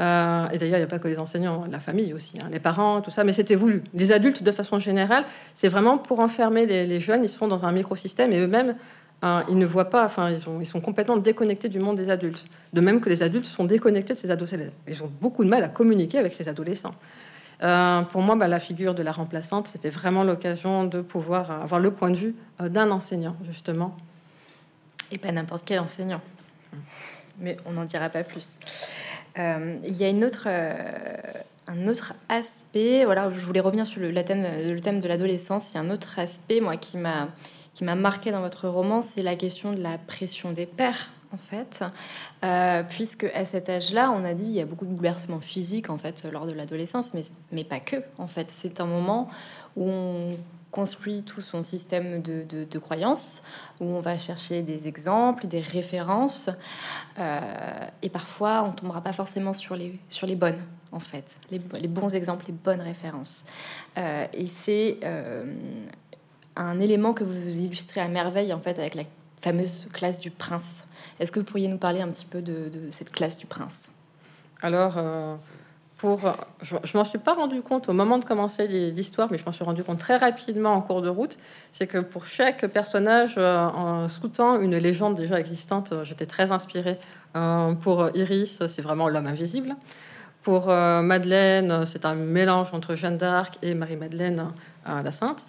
Euh, 0.00 0.48
et 0.50 0.58
d'ailleurs, 0.58 0.78
il 0.78 0.80
n'y 0.80 0.84
a 0.84 0.88
pas 0.88 0.98
que 0.98 1.08
les 1.08 1.18
enseignants, 1.18 1.64
la 1.70 1.80
famille 1.80 2.12
aussi, 2.12 2.38
hein, 2.40 2.48
les 2.50 2.58
parents, 2.58 3.00
tout 3.00 3.10
ça, 3.10 3.22
mais 3.22 3.32
c'était 3.32 3.54
voulu. 3.54 3.82
Les 3.94 4.10
adultes, 4.10 4.42
de 4.42 4.50
façon 4.50 4.78
générale, 4.78 5.24
c'est 5.54 5.68
vraiment 5.68 5.98
pour 5.98 6.20
enfermer 6.20 6.66
les, 6.66 7.00
jeunes, 7.00 7.22
ils 7.24 7.28
sont 7.28 7.46
dans 7.46 7.64
un 7.64 7.72
microsystème 7.72 8.32
et 8.32 8.38
eux-mêmes, 8.38 8.74
euh, 9.24 9.40
ils 9.48 9.56
ne 9.56 9.66
voient 9.66 9.90
pas, 9.90 10.04
enfin, 10.04 10.30
ils, 10.30 10.66
sont 10.66 10.80
complètement 10.80 11.16
déconnectés 11.16 11.68
du 11.68 11.78
monde 11.78 11.96
des 11.96 12.10
adultes. 12.10 12.44
De 12.72 12.80
même 12.80 13.00
que 13.00 13.08
les 13.08 13.22
adultes 13.22 13.46
sont 13.46 13.64
déconnectés 13.64 14.14
de 14.14 14.18
ces 14.18 14.30
adolescents. 14.30 14.56
Ils 14.88 15.02
ont 15.02 15.10
beaucoup 15.20 15.44
de 15.44 15.48
mal 15.48 15.62
à 15.62 15.68
communiquer 15.68 16.18
avec 16.18 16.34
ces 16.34 16.48
adolescents. 16.48 16.94
Euh, 17.62 18.02
pour 18.02 18.20
moi, 18.20 18.34
bah, 18.34 18.48
la 18.48 18.58
figure 18.58 18.94
de 18.94 19.02
la 19.02 19.12
remplaçante, 19.12 19.68
c'était 19.68 19.90
vraiment 19.90 20.24
l'occasion 20.24 20.84
de 20.84 21.00
pouvoir 21.00 21.50
avoir 21.50 21.80
le 21.80 21.92
point 21.92 22.10
de 22.10 22.16
vue 22.16 22.34
d'un 22.60 22.90
enseignant, 22.90 23.36
justement, 23.46 23.96
et 25.14 25.18
pas 25.18 25.33
n'importe 25.33 25.64
quel 25.64 25.78
enseignant. 25.78 26.21
Mais 27.38 27.56
on 27.64 27.73
n'en 27.73 27.85
dira 27.85 28.11
pas 28.11 28.25
plus. 28.25 28.59
Euh, 29.38 29.78
il 29.87 29.97
y 29.97 30.04
a 30.04 30.09
une 30.09 30.25
autre, 30.25 30.44
euh, 30.47 31.16
un 31.66 31.87
autre 31.87 32.14
aspect. 32.28 33.04
Voilà, 33.04 33.30
je 33.33 33.40
voulais 33.40 33.61
revenir 33.61 33.87
sur 33.87 34.00
le, 34.00 34.12
thème, 34.23 35.00
de 35.00 35.09
l'adolescence. 35.09 35.71
Il 35.71 35.75
y 35.75 35.78
a 35.78 35.80
un 35.80 35.90
autre 35.90 36.18
aspect, 36.18 36.61
moi, 36.61 36.76
qui 36.76 36.99
m'a 36.99 37.28
qui 37.75 37.83
m'a 37.83 37.97
marqué 37.97 38.30
dans 38.30 38.40
votre 38.40 38.68
roman, 38.68 39.02
c'est 39.02 39.23
la 39.23 39.35
question 39.35 39.73
de 39.73 39.83
la 39.83 39.99
pression 39.99 40.52
des 40.52 40.64
pères, 40.64 41.11
en 41.33 41.37
fait, 41.37 41.83
euh, 42.44 42.85
puisque 42.88 43.25
à 43.35 43.44
cet 43.44 43.68
âge-là, 43.68 44.12
on 44.12 44.25
a 44.25 44.33
dit 44.33 44.44
il 44.44 44.52
y 44.52 44.61
a 44.61 44.64
beaucoup 44.64 44.87
de 44.87 44.92
bouleversements 44.92 45.40
physiques 45.40 45.90
en 45.90 45.99
fait 45.99 46.25
lors 46.30 46.47
de 46.47 46.52
l'adolescence, 46.52 47.12
mais 47.14 47.23
mais 47.50 47.64
pas 47.64 47.80
que. 47.80 47.97
En 48.18 48.28
fait, 48.28 48.49
c'est 48.49 48.80
un 48.80 48.87
moment 48.87 49.28
où 49.75 49.90
on 49.90 50.28
construit 50.74 51.22
tout 51.22 51.40
son 51.40 51.62
système 51.62 52.20
de, 52.20 52.42
de, 52.42 52.78
croyances, 52.80 53.44
où 53.80 53.84
on 53.84 54.00
va 54.00 54.18
chercher 54.18 54.62
des 54.62 54.88
exemples, 54.88 55.46
des 55.46 55.60
références, 55.60 56.50
euh, 57.20 57.86
et 58.02 58.10
parfois 58.10 58.64
on 58.64 58.72
tombera 58.72 59.00
pas 59.00 59.12
forcément 59.12 59.52
sur 59.52 59.76
les, 59.76 59.96
sur 60.08 60.26
les 60.26 60.34
bonnes, 60.34 60.60
en 60.90 60.98
fait, 60.98 61.36
les, 61.52 61.88
bons 61.88 62.12
exemples, 62.16 62.46
les 62.48 62.54
bonnes 62.54 62.80
références. 62.80 63.44
Euh, 63.98 64.26
et 64.32 64.48
c'est 64.48 64.98
euh, 65.04 65.44
un 66.56 66.80
élément 66.80 67.12
que 67.12 67.22
vous 67.22 67.56
illustrez 67.56 68.00
à 68.00 68.08
merveille, 68.08 68.52
en 68.52 68.60
fait, 68.60 68.76
avec 68.80 68.96
la 68.96 69.04
fameuse 69.42 69.86
classe 69.92 70.18
du 70.18 70.32
prince. 70.32 70.88
Est-ce 71.20 71.30
que 71.30 71.38
vous 71.38 71.46
pourriez 71.46 71.68
nous 71.68 71.78
parler 71.78 72.00
un 72.00 72.08
petit 72.08 72.26
peu 72.26 72.42
de, 72.42 72.68
de 72.68 72.90
cette 72.90 73.12
classe 73.12 73.38
du 73.38 73.46
prince? 73.46 73.90
Alors, 74.60 74.98
je, 76.62 76.75
je 76.82 76.96
m'en 76.96 77.04
suis 77.04 77.18
pas 77.18 77.34
rendu 77.34 77.62
compte 77.62 77.88
au 77.88 77.92
moment 77.92 78.18
de 78.18 78.25
commencer 78.25 78.66
l'histoire, 78.66 79.28
mais 79.30 79.38
je 79.38 79.44
m'en 79.44 79.52
suis 79.52 79.64
rendu 79.64 79.82
compte 79.82 79.99
très 79.99 80.16
rapidement 80.16 80.73
en 80.75 80.80
cours 80.80 81.02
de 81.02 81.08
route. 81.08 81.38
C'est 81.73 81.87
que 81.87 81.99
pour 81.99 82.26
chaque 82.26 82.66
personnage, 82.66 83.34
euh, 83.38 83.58
en 83.58 84.08
scoutant 84.08 84.61
une 84.61 84.76
légende 84.76 85.14
déjà 85.14 85.40
existante, 85.40 85.92
euh, 85.92 86.04
j'étais 86.04 86.26
très 86.26 86.52
inspirée. 86.52 86.99
Euh, 87.37 87.75
pour 87.75 88.11
Iris, 88.14 88.62
c'est 88.66 88.82
vraiment 88.82 89.08
l'homme 89.08 89.26
invisible. 89.26 89.75
Pour 90.42 90.66
Madeleine, 90.66 91.87
c'est 91.87 92.04
un 92.04 92.14
mélange 92.14 92.75
entre 92.75 92.94
Jeanne 92.94 93.16
d'Arc 93.16 93.56
et 93.62 93.73
Marie-Madeleine 93.73 94.49
la 94.84 95.11
Sainte. 95.11 95.46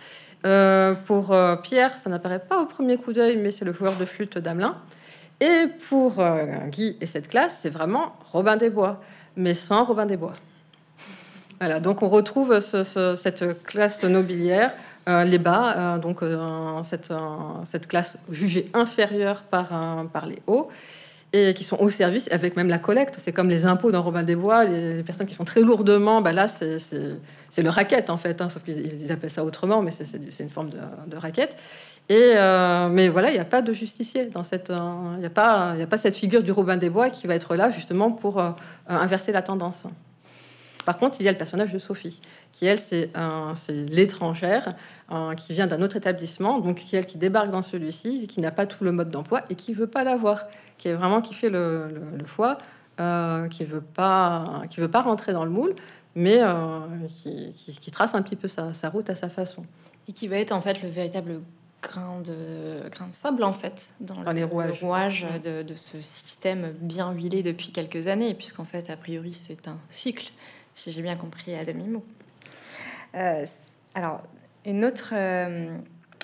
pour 1.05 1.35
Pierre, 1.63 1.97
ça 1.97 2.09
n'apparaît 2.09 2.39
pas 2.39 2.61
au 2.61 2.65
premier 2.65 2.95
coup 2.95 3.11
d'œil, 3.11 3.35
mais 3.35 3.51
c'est 3.51 3.65
le 3.65 3.73
joueur 3.73 3.97
de 3.97 4.05
flûte 4.05 4.37
d'Amelin. 4.37 4.77
Et 5.41 5.65
pour 5.89 6.23
Guy 6.67 6.95
et 7.01 7.07
cette 7.07 7.27
classe, 7.27 7.59
c'est 7.61 7.69
vraiment 7.69 8.15
Robin 8.31 8.55
des 8.55 8.69
Bois 8.69 9.01
mais 9.35 9.53
sans 9.53 9.85
Robin 9.85 10.05
des 10.05 10.17
Bois. 10.17 10.33
Voilà, 11.59 11.79
donc 11.79 12.03
on 12.03 12.09
retrouve 12.09 12.59
cette 12.59 13.63
classe 13.63 14.03
nobiliaire, 14.03 14.73
euh, 15.07 15.23
les 15.23 15.37
bas, 15.37 15.95
euh, 15.95 15.97
donc 15.99 16.21
euh, 16.21 16.81
cette, 16.83 17.87
classe 17.87 18.17
jugée 18.29 18.69
inférieure 18.73 19.43
par 19.43 20.25
les 20.27 20.41
hauts, 20.47 20.69
et 21.35 21.53
qui 21.53 21.63
sont 21.63 21.77
au 21.79 21.89
service, 21.89 22.29
avec 22.31 22.55
même 22.55 22.69
la 22.69 22.77
collecte. 22.79 23.15
C'est 23.17 23.33
comme 23.33 23.49
les 23.49 23.65
impôts 23.65 23.91
dans 23.91 24.01
Robin 24.01 24.23
des 24.23 24.35
Bois, 24.35 24.63
les, 24.63 25.03
personnes 25.03 25.27
qui 25.27 25.35
font 25.35 25.43
très 25.43 25.61
lourdement, 25.61 26.21
bah 26.21 26.31
là 26.31 26.47
c'est 26.47 27.63
le 27.63 27.69
racket 27.69 28.09
en 28.09 28.17
fait, 28.17 28.41
hein, 28.41 28.49
sauf 28.49 28.63
qu'ils 28.63 29.11
appellent 29.11 29.29
ça 29.29 29.43
autrement, 29.43 29.81
mais 29.81 29.91
c'est 29.91 30.39
une 30.39 30.49
forme 30.49 30.69
de, 30.69 31.17
racket. 31.17 31.55
Et 32.09 32.33
mais 32.91 33.09
voilà, 33.09 33.29
il 33.29 33.33
n'y 33.33 33.39
a 33.39 33.45
pas 33.45 33.61
de 33.61 33.73
justicier 33.73 34.25
dans 34.25 34.43
cette. 34.43 34.69
Il 34.69 35.19
n'y 35.19 35.25
a 35.25 35.29
pas, 35.29 35.73
il 35.75 35.81
a 35.81 35.87
pas 35.87 35.97
cette 35.97 36.15
figure 36.15 36.43
du 36.43 36.51
Robin 36.51 36.77
des 36.77 36.89
Bois 36.89 37.09
qui 37.09 37.27
va 37.27 37.35
être 37.35 37.55
là 37.55 37.71
justement 37.71 38.11
pour 38.11 38.41
inverser 38.87 39.31
la 39.31 39.41
tendance. 39.41 39.87
Par 40.85 40.99
contre, 40.99 41.17
il 41.19 41.25
y 41.25 41.27
a 41.27 41.31
le 41.31 41.37
personnage 41.37 41.73
de 41.73 41.79
Sophie, 41.79 42.21
qui 42.55 42.65
elle, 42.65 42.79
c'est 42.79 43.11
l'étrangère, 43.89 44.75
qui 45.35 45.51
vient 45.51 45.67
d'un 45.67 45.81
autre 45.81 45.97
établissement, 45.97 46.59
donc 46.59 46.77
qui 46.77 46.95
elle 46.95 47.05
qui 47.05 47.17
débarque 47.17 47.49
dans 47.49 47.61
celui-ci, 47.61 48.27
qui 48.27 48.39
n'a 48.39 48.51
pas 48.51 48.65
tout 48.65 48.85
le 48.85 48.93
mode 48.93 49.09
d'emploi 49.09 49.43
et 49.49 49.55
qui 49.55 49.73
veut 49.73 49.87
pas 49.87 50.05
l'avoir, 50.05 50.45
qui 50.77 50.87
est 50.87 50.93
vraiment 50.93 51.19
qui 51.19 51.33
fait 51.33 51.49
le, 51.49 51.89
choix, 52.25 52.57
euh, 53.01 53.49
qui 53.49 53.65
veut 53.65 53.81
pas, 53.81 54.63
qui 54.69 54.79
veut 54.79 54.89
pas 54.89 55.01
rentrer 55.01 55.33
dans 55.33 55.43
le 55.43 55.51
moule, 55.51 55.75
mais 56.15 56.37
euh, 56.39 56.79
qui, 57.09 57.91
trace 57.91 58.15
un 58.15 58.21
petit 58.21 58.37
peu 58.37 58.47
sa, 58.47 58.71
route 58.89 59.09
à 59.09 59.15
sa 59.15 59.27
façon. 59.27 59.65
Et 60.07 60.13
qui 60.13 60.29
va 60.29 60.37
être 60.37 60.53
en 60.53 60.61
fait 60.61 60.81
le 60.81 60.87
véritable 60.87 61.41
grain 61.83 62.21
de, 62.21 62.89
grain 62.89 63.07
de 63.07 63.13
sable 63.13 63.43
en 63.43 63.51
fait 63.51 63.89
dans, 63.99 64.31
les 64.31 64.45
rouages, 64.45 65.27
de, 65.43 65.61
de, 65.61 65.75
ce 65.75 65.99
système 65.99 66.73
bien 66.79 67.11
huilé 67.11 67.43
depuis 67.43 67.73
quelques 67.73 68.07
années, 68.07 68.33
puisqu'en 68.33 68.63
fait 68.63 68.89
a 68.89 68.95
priori 68.95 69.33
c'est 69.33 69.67
un 69.67 69.77
cycle 69.89 70.31
si 70.73 70.91
j'ai 70.91 71.01
bien 71.01 71.15
compris 71.15 71.53
à 71.55 71.63
demi-mot. 71.63 71.99
Euh, 71.99 72.14
alors, 73.95 74.21
une 74.65 74.83
autre, 74.83 75.13
euh, 75.13 75.67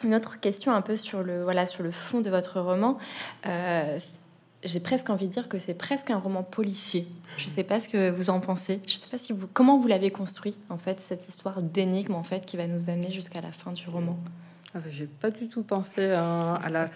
une 0.04 0.16
autre 0.16 0.40
question 0.40 0.74
un 0.74 0.82
peu 0.82 0.96
sur 0.96 1.24
le, 1.24 1.44
voilà, 1.44 1.66
sur 1.68 1.84
le 1.84 1.92
fond 1.92 2.22
de 2.22 2.30
votre 2.30 2.60
roman. 2.60 2.98
Euh, 3.46 4.00
j'ai 4.64 4.80
presque 4.80 5.10
envie 5.10 5.28
de 5.28 5.32
dire 5.32 5.50
que 5.50 5.58
c'est 5.58 5.74
presque 5.74 6.12
un 6.12 6.18
roman 6.18 6.44
policier. 6.44 7.08
Je 7.38 7.46
ne 7.46 7.50
sais 7.50 7.64
pas 7.64 7.80
ce 7.80 7.88
que 7.88 8.10
vous 8.10 8.30
en 8.30 8.40
pensez. 8.40 8.80
Je 8.88 8.96
ne 8.96 9.00
sais 9.00 9.10
pas 9.10 9.18
si 9.18 9.34
vous, 9.34 9.48
comment 9.52 9.80
vous 9.80 9.88
l'avez 9.88 10.12
construit, 10.12 10.58
en 10.70 10.78
fait, 10.78 11.00
cette 11.00 11.28
histoire 11.28 11.62
d'énigme, 11.62 12.14
en 12.14 12.24
fait, 12.24 12.46
qui 12.46 12.58
va 12.58 12.68
nous 12.68 12.90
amener 12.90 13.12
jusqu'à 13.12 13.42
la 13.42 13.52
fin 13.52 13.72
du 13.72 13.90
roman. 13.90 14.18
Ah, 14.74 14.80
j'ai 14.90 15.06
pas 15.06 15.32
du 15.32 15.50
tout 15.50 15.64
pensé 15.64 16.12
à, 16.12 16.60
la. 16.70 16.90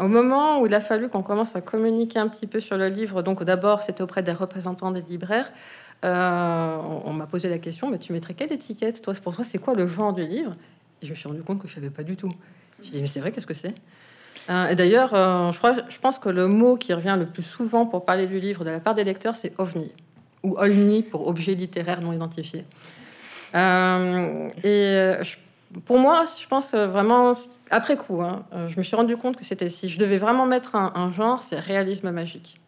au 0.00 0.08
moment 0.08 0.60
où 0.60 0.66
il 0.66 0.74
a 0.74 0.80
fallu 0.80 1.08
qu'on 1.08 1.22
commence 1.22 1.54
à 1.54 1.60
communiquer 1.60 2.18
un 2.18 2.26
petit 2.26 2.48
peu 2.48 2.58
sur 2.58 2.76
le 2.76 2.88
livre, 2.88 3.22
donc 3.22 3.44
d'abord 3.44 3.84
c'était 3.84 4.02
auprès 4.02 4.24
des 4.24 4.32
représentants 4.32 4.90
des 4.90 5.02
libraires. 5.02 5.52
Euh, 6.04 6.78
on, 7.04 7.12
m'a 7.12 7.26
posé 7.26 7.48
la 7.48 7.58
question, 7.58 7.90
mais 7.90 7.98
tu 7.98 8.12
mettrais 8.12 8.34
quelle 8.34 8.52
étiquette 8.52 9.02
toi? 9.02 9.14
Pour 9.22 9.34
toi, 9.34 9.44
c'est 9.44 9.58
quoi 9.58 9.74
le 9.74 9.86
genre 9.86 10.12
du 10.12 10.26
livre? 10.26 10.54
Je 11.02 11.10
me 11.10 11.14
suis 11.14 11.28
rendu 11.28 11.42
compte 11.42 11.60
que 11.60 11.68
je 11.68 11.74
savais 11.74 11.90
pas 11.90 12.02
du 12.02 12.16
tout. 12.16 12.30
Je 12.82 12.90
dit, 12.90 13.00
mais 13.00 13.06
c'est 13.06 13.20
vrai, 13.20 13.30
qu'est-ce 13.30 13.46
que 13.46 13.54
c'est? 13.54 13.74
Euh, 14.50 14.68
Et 14.68 14.74
d'ailleurs, 14.74 15.14
euh, 15.14 15.52
je, 15.52 15.58
crois, 15.58 15.74
je 15.88 15.98
pense 15.98 16.18
que 16.18 16.28
le 16.28 16.48
mot 16.48 16.76
qui 16.76 16.92
revient 16.92 17.16
le 17.16 17.26
plus 17.26 17.44
souvent 17.44 17.86
pour 17.86 18.04
parler 18.04 18.26
du 18.26 18.40
livre 18.40 18.64
de 18.64 18.70
la 18.70 18.80
part 18.80 18.94
des 18.94 19.04
lecteurs, 19.04 19.36
c'est 19.36 19.52
ovni 19.58 19.92
ou 20.42 20.56
olni 20.58 21.02
pour 21.02 21.28
objet 21.28 21.54
littéraire 21.54 22.00
non 22.00 22.12
identifié. 22.12 22.64
et 23.54 25.12
pour 25.84 25.98
moi, 25.98 26.24
je 26.40 26.48
pense 26.48 26.74
vraiment 26.74 27.30
après 27.70 27.96
coup, 27.96 28.22
hein, 28.22 28.44
je 28.66 28.76
me 28.76 28.82
suis 28.82 28.96
rendu 28.96 29.16
compte 29.16 29.36
que 29.36 29.44
c'était 29.44 29.68
si 29.68 29.88
je 29.88 30.00
devais 30.00 30.16
vraiment 30.16 30.46
mettre 30.46 30.74
un 30.74 31.12
genre, 31.12 31.44
c'est 31.44 31.60
réalisme 31.60 32.10
magique. 32.10 32.60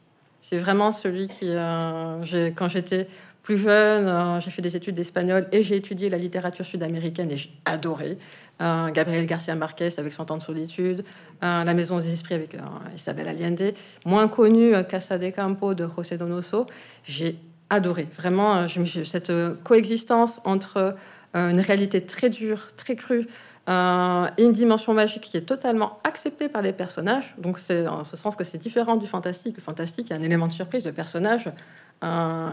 C'est 0.47 0.59
vraiment 0.59 0.93
celui 0.93 1.27
qui, 1.27 1.55
quand 1.55 2.69
j'étais 2.69 3.09
plus 3.43 3.57
jeune, 3.57 4.09
euh, 4.09 4.41
j'ai 4.41 4.51
fait 4.51 4.61
des 4.61 4.77
études 4.77 4.95
d'espagnol 4.95 5.47
et 5.53 5.63
j'ai 5.63 5.77
étudié 5.77 6.11
la 6.11 6.19
littérature 6.19 6.67
sud-américaine 6.67 7.31
et 7.31 7.37
j'ai 7.39 7.51
adoré. 7.65 8.19
Euh, 8.61 8.91
Gabriel 8.91 9.25
Garcia 9.25 9.55
Marquez 9.55 9.89
avec 9.97 10.13
Son 10.13 10.27
temps 10.27 10.37
de 10.37 10.43
solitude, 10.43 11.03
euh, 11.43 11.65
La 11.65 11.73
maison 11.73 11.99
des 11.99 12.13
esprits 12.13 12.35
avec 12.35 12.59
Isabelle 12.95 13.29
Allende, 13.29 13.73
moins 14.05 14.29
connu 14.29 14.73
Casa 14.87 15.17
de 15.17 15.31
Campo 15.31 15.73
de 15.73 15.89
José 15.89 16.19
Donoso. 16.19 16.67
J'ai 17.05 17.37
adoré 17.71 18.07
vraiment 18.15 18.69
cette 18.69 19.33
coexistence 19.65 20.43
entre 20.45 20.95
une 21.33 21.61
réalité 21.61 22.03
très 22.03 22.29
dure, 22.29 22.69
très 22.77 22.97
crue, 22.97 23.29
et 23.67 24.43
une 24.43 24.53
dimension 24.53 24.93
magique 24.93 25.23
qui 25.23 25.37
est 25.37 25.47
totalement 25.47 25.99
acceptée 26.05 26.49
par 26.49 26.63
les 26.63 26.73
personnages. 26.73 27.35
Donc 27.39 27.59
c'est 27.59 27.87
en 27.87 28.05
ce 28.05 28.17
sens 28.17 28.37
que 28.37 28.45
c'est 28.45 28.59
différent 28.59 28.97
du 28.97 29.07
fantastique. 29.07 29.57
Le 29.57 29.63
fantastique, 29.63 30.09
il 30.09 30.11
y 30.11 30.17
a 30.17 30.19
un 30.19 30.23
élément 30.23 30.47
de 30.47 30.53
surprise. 30.53 30.85
Le 30.87 30.93
personnage 30.93 31.51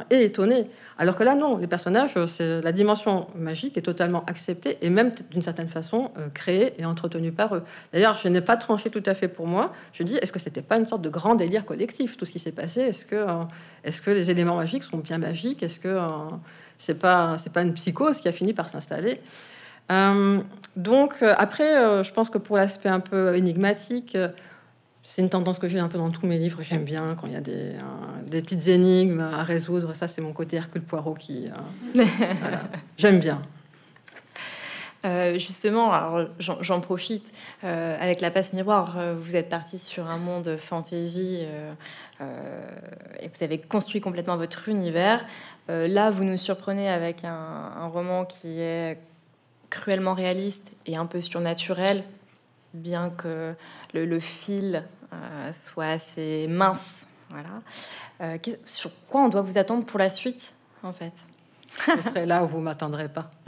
et 0.10 0.24
étonné. 0.24 0.70
Alors 0.98 1.18
que 1.18 1.24
là, 1.24 1.36
non, 1.36 1.58
les 1.58 1.68
personnages, 1.68 2.14
c'est 2.26 2.62
la 2.62 2.72
dimension 2.72 3.28
magique 3.36 3.76
est 3.78 3.82
totalement 3.82 4.24
acceptée 4.26 4.78
et 4.82 4.90
même 4.90 5.12
d'une 5.30 5.42
certaine 5.42 5.68
façon 5.68 6.12
créée 6.34 6.74
et 6.80 6.86
entretenue 6.86 7.34
par 7.34 7.56
eux. 7.56 7.64
D'ailleurs, 7.92 8.18
je 8.18 8.30
n'ai 8.30 8.40
pas 8.40 8.56
tranché 8.56 8.90
tout 8.90 9.04
à 9.06 9.14
fait 9.14 9.28
pour 9.28 9.48
moi. 9.48 9.74
Je 9.92 10.04
dis, 10.04 10.16
est-ce 10.16 10.32
que 10.32 10.40
c'était 10.40 10.62
pas 10.62 10.78
une 10.78 10.86
sorte 10.86 11.02
de 11.02 11.10
grand 11.10 11.36
délire 11.36 11.66
collectif 11.66 12.16
tout 12.18 12.26
ce 12.26 12.32
qui 12.32 12.40
s'est 12.40 12.54
passé? 12.54 12.82
Est-ce 12.82 13.06
que, 13.06 13.26
est-ce 13.84 14.02
que 14.02 14.12
les 14.12 14.32
éléments 14.32 14.56
magiques 14.56 14.84
sont 14.84 15.00
bien 15.00 15.18
magiques? 15.18 15.64
Est-ce 15.64 15.80
que 15.80 16.00
c'est 16.78 17.00
pas 17.00 17.38
c'est 17.38 17.52
pas 17.52 17.64
une 17.64 17.74
psychose 17.74 18.22
qui 18.22 18.30
a 18.30 18.32
fini 18.32 18.54
par 18.54 18.70
s'installer? 18.70 19.22
Donc 20.76 21.22
après, 21.22 22.04
je 22.04 22.12
pense 22.12 22.30
que 22.30 22.38
pour 22.38 22.58
l'aspect 22.58 22.90
un 22.90 23.00
peu 23.02 23.36
énigmatique, 23.36 24.18
c'est 25.04 25.22
une 25.22 25.30
tendance 25.30 25.58
que 25.60 25.68
j'ai 25.68 25.80
un 25.80 25.88
peu 25.88 25.98
dans 25.98 26.12
tous 26.12 26.28
mes 26.28 26.38
livres. 26.38 26.62
J'aime 26.62 26.84
bien 26.84 27.16
quand 27.20 27.28
il 27.28 27.34
y 27.34 27.36
a 27.36 27.42
des, 27.42 27.74
des, 28.28 28.42
petites 28.42 28.68
énigmes 28.68 29.20
à 29.20 29.44
résoudre. 29.44 29.96
Ça, 29.96 30.08
c'est 30.08 30.22
mon 30.22 30.34
côté 30.34 30.58
Hercule 30.58 30.84
Poirot 30.84 31.16
qui. 31.16 31.50
Euh, 31.98 32.06
J'aime 32.98 33.20
bien. 33.20 33.42
Euh, 35.04 35.40
justement, 35.40 35.92
alors 35.92 36.28
j'en 36.38 36.80
profite. 36.80 37.34
Euh, 37.64 37.98
avec 38.00 38.22
la 38.22 38.30
passe 38.30 38.54
miroir, 38.54 38.98
vous 39.18 39.36
êtes 39.36 39.50
parti 39.50 39.80
sur 39.80 40.08
un 40.08 40.18
monde 40.18 40.58
fantasy 40.58 41.40
et 42.20 43.28
vous 43.28 43.44
avez 43.44 43.58
construit 43.58 44.02
complètement 44.02 44.38
votre 44.38 44.70
univers. 44.70 45.26
là, 45.68 46.12
vous 46.12 46.24
nous 46.24 46.38
surprenez 46.38 46.90
avec 46.90 47.26
un, 47.26 47.72
un, 47.76 47.88
roman 47.88 48.26
qui 48.26 48.60
est 48.60 49.00
cruellement 49.72 50.14
réaliste 50.14 50.76
et 50.86 50.96
un 50.96 51.08
peu 51.08 51.20
surnaturel, 51.20 52.04
bien 52.76 53.10
que 53.10 53.56
le, 53.96 54.20
fil 54.20 54.84
euh, 55.12 55.52
soit 55.52 55.88
assez 55.88 56.46
mince. 56.48 57.08
Voilà. 57.32 57.62
Euh, 58.22 58.38
sur 58.66 58.92
quoi 59.08 59.22
on 59.22 59.30
doit 59.30 59.42
vous 59.42 59.58
attendre 59.58 59.84
pour 59.86 59.98
la 59.98 60.10
suite, 60.10 60.54
en 60.84 60.94
fait? 60.94 61.14
Je 61.98 62.02
serai 62.02 62.28
là 62.28 62.44
où 62.44 62.48
vous 62.48 62.60
m'attendrez 62.60 63.10
pas. 63.10 63.32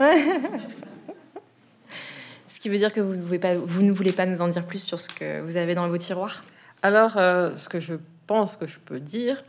ce 2.48 2.58
qui 2.58 2.68
veut 2.68 2.78
dire 2.78 2.92
que 2.92 3.00
vous, 3.00 3.14
ne 3.14 3.36
pas, 3.38 3.54
vous 3.54 3.82
ne 3.82 3.92
voulez 3.92 4.12
pas 4.12 4.26
nous 4.26 4.40
en 4.40 4.48
dire 4.48 4.66
plus 4.66 4.82
sur 4.82 4.98
ce 4.98 5.10
que 5.10 5.40
vous 5.42 5.56
avez 5.56 5.76
dans 5.76 5.86
vos 5.88 5.98
tiroirs? 5.98 6.42
Alors, 6.82 7.18
euh, 7.18 7.50
ce 7.56 7.68
que 7.68 7.78
je 7.78 7.94
pense 8.26 8.56
que 8.56 8.66
je 8.66 8.78
peux 8.78 9.00
dire, 9.00 9.44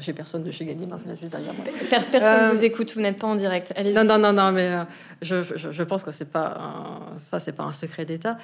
j'ai 0.00 0.12
personne 0.12 0.42
de 0.42 0.50
chez 0.50 0.64
Gallimard, 0.64 0.98
juste 1.20 1.30
derrière 1.30 1.54
moi. 1.54 1.64
Personne 1.88 2.48
ne 2.48 2.54
vous 2.54 2.64
écoute, 2.64 2.92
vous 2.94 3.00
n'êtes 3.00 3.18
pas 3.18 3.28
en 3.28 3.36
direct. 3.36 3.72
Allez 3.76 3.92
non, 3.92 4.04
non, 4.04 4.18
non, 4.18 4.32
non, 4.32 4.50
mais 4.50 4.76
je, 5.22 5.42
je, 5.42 5.70
je, 5.70 5.82
pense 5.84 6.02
que 6.02 6.10
c'est 6.10 6.30
pas 6.30 7.00
ça, 7.16 7.38
c'est 7.38 7.52
pas 7.52 7.62
un 7.62 7.72
secret 7.72 8.04
d'État. 8.04 8.36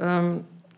Euh, 0.00 0.36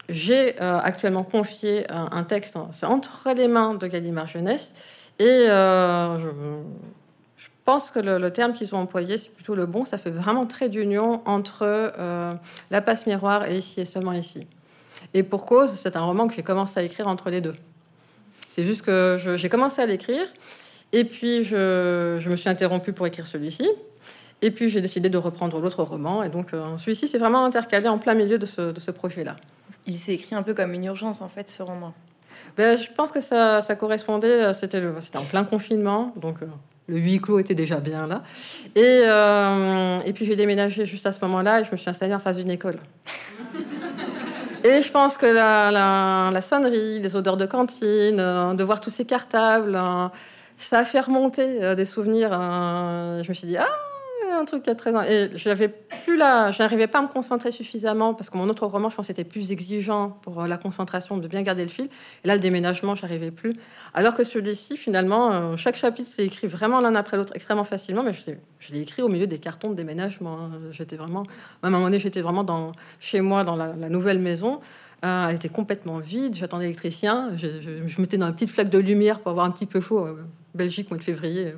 j'ai 0.08 0.60
euh, 0.60 0.80
actuellement 0.80 1.22
confié 1.22 1.86
un, 1.90 2.24
texte, 2.24 2.56
hein, 2.56 2.68
c'est 2.72 2.86
entre 2.86 3.32
les 3.32 3.46
mains 3.46 3.74
de 3.74 3.86
Gallimard 3.86 4.26
Jeunesse, 4.26 4.74
et 5.18 5.24
euh, 5.24 6.18
je, 6.18 7.48
pense 7.64 7.92
que 7.92 8.00
le, 8.00 8.32
terme 8.32 8.52
qu'ils 8.52 8.74
ont 8.74 8.78
employé, 8.78 9.18
c'est 9.18 9.28
plutôt 9.28 9.54
le 9.54 9.66
bon, 9.66 9.84
ça 9.84 9.98
fait 9.98 10.10
vraiment 10.10 10.46
très 10.46 10.68
d'union 10.68 11.22
entre 11.26 11.92
la 12.70 12.80
passe 12.80 13.06
miroir 13.06 13.46
et 13.46 13.58
ici 13.58 13.80
et 13.80 13.84
seulement 13.84 14.12
ici. 14.12 14.48
Et 15.14 15.22
pour 15.22 15.46
cause, 15.46 15.70
c'est 15.74 15.94
un 15.94 16.00
roman 16.00 16.26
que 16.26 16.34
j'ai 16.34 16.42
commencé 16.42 16.80
à 16.80 16.82
écrire 16.82 17.06
entre 17.06 17.30
les 17.30 17.40
deux. 17.40 17.54
C'est 18.50 18.64
juste 18.64 18.82
que 18.82 19.16
j'ai 19.36 19.48
commencé 19.48 19.80
à 19.80 19.86
l'écrire, 19.86 20.26
et 20.92 21.04
puis 21.04 21.44
je, 21.44 22.18
je, 22.18 22.28
me 22.28 22.34
suis 22.34 22.48
interrompue 22.48 22.92
pour 22.92 23.06
écrire 23.06 23.28
celui-ci. 23.28 23.68
Et 24.42 24.50
puis 24.50 24.68
j'ai 24.68 24.80
décidé 24.80 25.08
de 25.08 25.18
reprendre 25.18 25.60
l'autre 25.60 25.84
roman. 25.84 26.24
Et 26.24 26.28
donc 26.28 26.52
euh, 26.52 26.76
celui-ci, 26.76 27.06
c'est 27.06 27.18
vraiment 27.18 27.44
intercalé 27.44 27.88
en 27.88 27.98
plein 27.98 28.14
milieu 28.14 28.38
de 28.38 28.46
ce, 28.46 28.72
de 28.72 28.80
ce 28.80 28.90
projet-là. 28.90 29.36
Il 29.86 29.98
s'est 29.98 30.14
écrit 30.14 30.34
un 30.34 30.42
peu 30.42 30.52
comme 30.52 30.72
une 30.74 30.84
urgence, 30.84 31.20
en 31.20 31.28
fait, 31.28 31.48
ce 31.48 31.62
roman. 31.62 31.94
Ben, 32.56 32.76
je 32.76 32.90
pense 32.90 33.12
que 33.12 33.20
ça, 33.20 33.60
ça 33.60 33.76
correspondait, 33.76 34.46
euh, 34.46 34.52
c'était 34.52 34.82
en 35.14 35.24
plein 35.24 35.44
confinement, 35.44 36.12
donc 36.16 36.42
euh, 36.42 36.46
le 36.88 36.98
huis 36.98 37.20
clos 37.20 37.38
était 37.38 37.54
déjà 37.54 37.76
bien 37.76 38.08
là. 38.08 38.24
Et, 38.74 39.04
et 40.08 40.12
puis 40.12 40.24
j'ai 40.24 40.34
déménagé 40.34 40.86
juste 40.86 41.06
à 41.06 41.12
ce 41.12 41.20
moment-là 41.24 41.60
et 41.60 41.64
je 41.64 41.70
me 41.70 41.76
suis 41.76 41.88
installée 41.88 42.14
en 42.14 42.18
face 42.18 42.38
d'une 42.38 42.50
école. 42.50 42.78
et 44.64 44.82
je 44.82 44.90
pense 44.90 45.16
que 45.16 45.26
la, 45.26 45.70
la, 45.70 46.30
la, 46.32 46.40
sonnerie, 46.40 47.00
les 47.00 47.16
odeurs 47.16 47.36
de 47.36 47.46
cantine, 47.46 48.16
de 48.16 48.64
voir 48.64 48.80
tous 48.80 48.90
ces 48.90 49.04
cartables, 49.04 49.80
ça 50.58 50.78
a 50.78 50.84
fait 50.84 51.00
remonter 51.00 51.74
des 51.74 51.84
souvenirs. 51.84 52.30
je 52.30 53.28
me 53.28 53.34
suis 53.34 53.46
dit, 53.46 53.56
ah, 53.56 53.66
un 54.32 54.44
truc 54.44 54.62
qui 54.62 54.70
a 54.70 54.74
13 54.74 54.94
ans. 54.94 55.02
Et 55.02 55.30
j'avais 55.34 55.68
plus 55.68 56.16
là, 56.16 56.50
j'arrivais 56.50 56.86
pas 56.86 56.98
à 56.98 57.02
me 57.02 57.08
concentrer 57.08 57.52
suffisamment 57.52 58.14
parce 58.14 58.30
que 58.30 58.36
mon 58.36 58.48
autre 58.48 58.66
roman, 58.66 58.90
je 58.90 58.96
pense, 58.96 59.10
était 59.10 59.24
plus 59.24 59.52
exigeant 59.52 60.10
pour 60.22 60.42
euh, 60.42 60.46
la 60.46 60.56
concentration, 60.56 61.18
de 61.18 61.28
bien 61.28 61.42
garder 61.42 61.62
le 61.62 61.68
fil. 61.68 61.88
Et 62.24 62.28
là, 62.28 62.34
le 62.34 62.40
déménagement, 62.40 62.94
j'arrivais 62.94 63.30
plus. 63.30 63.52
Alors 63.94 64.14
que 64.14 64.24
celui-ci, 64.24 64.76
finalement, 64.76 65.32
euh, 65.32 65.56
chaque 65.56 65.76
chapitre 65.76 66.08
s'est 66.08 66.24
écrit 66.24 66.46
vraiment 66.46 66.80
l'un 66.80 66.94
après 66.94 67.16
l'autre 67.16 67.32
extrêmement 67.34 67.64
facilement, 67.64 68.02
mais 68.02 68.12
je 68.12 68.72
l'ai 68.72 68.80
écrit 68.80 69.02
au 69.02 69.08
milieu 69.08 69.26
des 69.26 69.38
cartons 69.38 69.70
de 69.70 69.74
déménagement. 69.74 70.38
Hein. 70.38 70.50
J'étais 70.72 70.96
vraiment, 70.96 71.24
à 71.62 71.66
un 71.66 71.70
moment 71.70 71.84
donné, 71.84 71.98
j'étais 71.98 72.20
vraiment 72.20 72.44
dans, 72.44 72.72
chez 73.00 73.20
moi, 73.20 73.44
dans 73.44 73.56
la, 73.56 73.74
nouvelle 73.88 74.18
maison. 74.18 74.60
Euh, 75.04 75.28
elle 75.28 75.36
était 75.36 75.48
complètement 75.48 75.98
vide. 75.98 76.34
J'attendais 76.34 76.64
l'électricien. 76.64 77.30
Je, 77.36 77.60
je, 77.86 78.00
mettais 78.00 78.18
dans 78.18 78.26
une 78.26 78.34
petite 78.34 78.50
flaque 78.50 78.70
de 78.70 78.78
lumière 78.78 79.20
pour 79.20 79.30
avoir 79.30 79.46
un 79.46 79.50
petit 79.50 79.66
peu 79.66 79.80
chaud. 79.80 80.06
Belgique, 80.54 80.90
mois 80.90 80.98
de 80.98 81.02
février. 81.02 81.54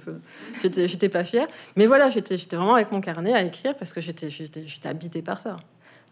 J'étais 0.62 1.08
pas 1.08 1.24
fière. 1.24 1.46
Mais 1.76 1.86
voilà, 1.86 2.10
j'étais 2.10 2.36
vraiment 2.36 2.74
avec 2.74 2.92
mon 2.92 3.00
carnet 3.00 3.32
à 3.32 3.42
écrire 3.42 3.76
parce 3.76 3.92
que 3.92 4.00
j'étais 4.00 4.28
habitée 4.84 5.22
par 5.22 5.40
ça. 5.40 5.56